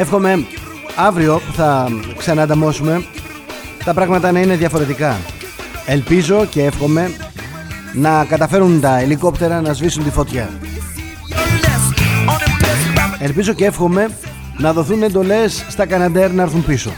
Εύχομαι 0.00 0.46
αύριο 0.96 1.40
που 1.46 1.52
θα 1.52 1.88
ξανανταμώσουμε 2.16 3.04
τα 3.84 3.94
πράγματα 3.94 4.32
να 4.32 4.40
είναι 4.40 4.56
διαφορετικά. 4.56 5.16
Ελπίζω 5.86 6.46
και 6.50 6.64
εύχομαι 6.64 7.10
να 7.92 8.24
καταφέρουν 8.24 8.80
τα 8.80 8.98
ελικόπτερα 8.98 9.60
να 9.60 9.72
σβήσουν 9.72 10.04
τη 10.04 10.10
φωτιά. 10.10 10.48
Ελπίζω 13.18 13.52
και 13.52 13.64
εύχομαι 13.64 14.08
να 14.58 14.72
δοθούν 14.72 15.02
εντολές 15.02 15.64
στα 15.68 15.86
Καναντέρ 15.86 16.32
να 16.32 16.42
έρθουν 16.42 16.64
πίσω. 16.64 16.90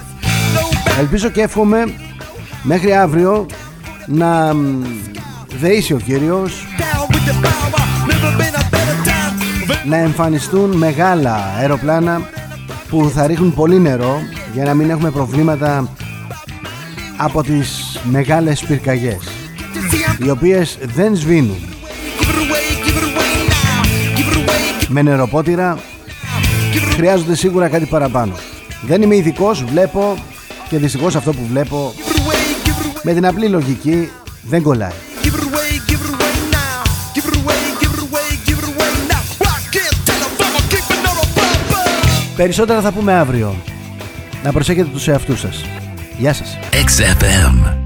Ελπίζω 0.99 1.29
και 1.29 1.41
εύχομαι 1.43 1.95
μέχρι 2.63 2.95
αύριο 2.95 3.47
να 4.07 4.55
μ, 4.55 4.83
δεήσει 5.61 5.93
ο 5.93 5.99
Κύριος 5.99 6.67
να 9.85 9.97
εμφανιστούν 9.97 10.77
μεγάλα 10.77 11.55
αεροπλάνα 11.59 12.21
που 12.93 13.11
θα 13.15 13.27
ρίχνουν 13.27 13.55
πολύ 13.55 13.81
νερό 13.81 14.19
για 14.53 14.65
να 14.65 14.75
μην 14.75 14.91
έχουμε 14.91 15.11
προβλήματα 15.11 15.89
από 17.17 17.43
τις 17.43 18.01
μεγάλες 18.05 18.65
πυρκαγιές 18.65 19.29
οι 20.25 20.31
οποίες 20.31 20.79
δεν 20.83 21.17
σβήνουν. 21.17 21.57
Με 24.89 25.03
νεροπότηρα 25.03 25.79
χρειάζονται 26.95 27.35
σίγουρα 27.35 27.69
κάτι 27.69 27.87
παραπάνω. 27.87 28.33
Δεν 28.87 29.03
είμαι 29.03 29.17
ειδικός, 29.17 29.65
βλέπω 29.65 30.17
και 30.69 30.79
δυστυχώς 30.79 31.17
αυτό 31.17 31.33
που 31.33 31.47
βλέπω 31.49 31.93
με 33.03 33.13
την 33.13 33.27
απλή 33.27 33.49
λογική 33.49 34.09
δεν 34.43 34.63
κολλάει 34.63 35.12
Περισσότερα 42.43 42.81
θα 42.81 42.93
πούμε 42.93 43.13
αύριο. 43.13 43.55
Να 44.45 44.53
προσέχετε 44.53 44.89
τους 44.93 45.09
εαυτούς 45.09 45.41
σας. 45.41 45.65
Γεια 46.19 46.33
σας. 46.33 46.59
XFM. 46.71 47.82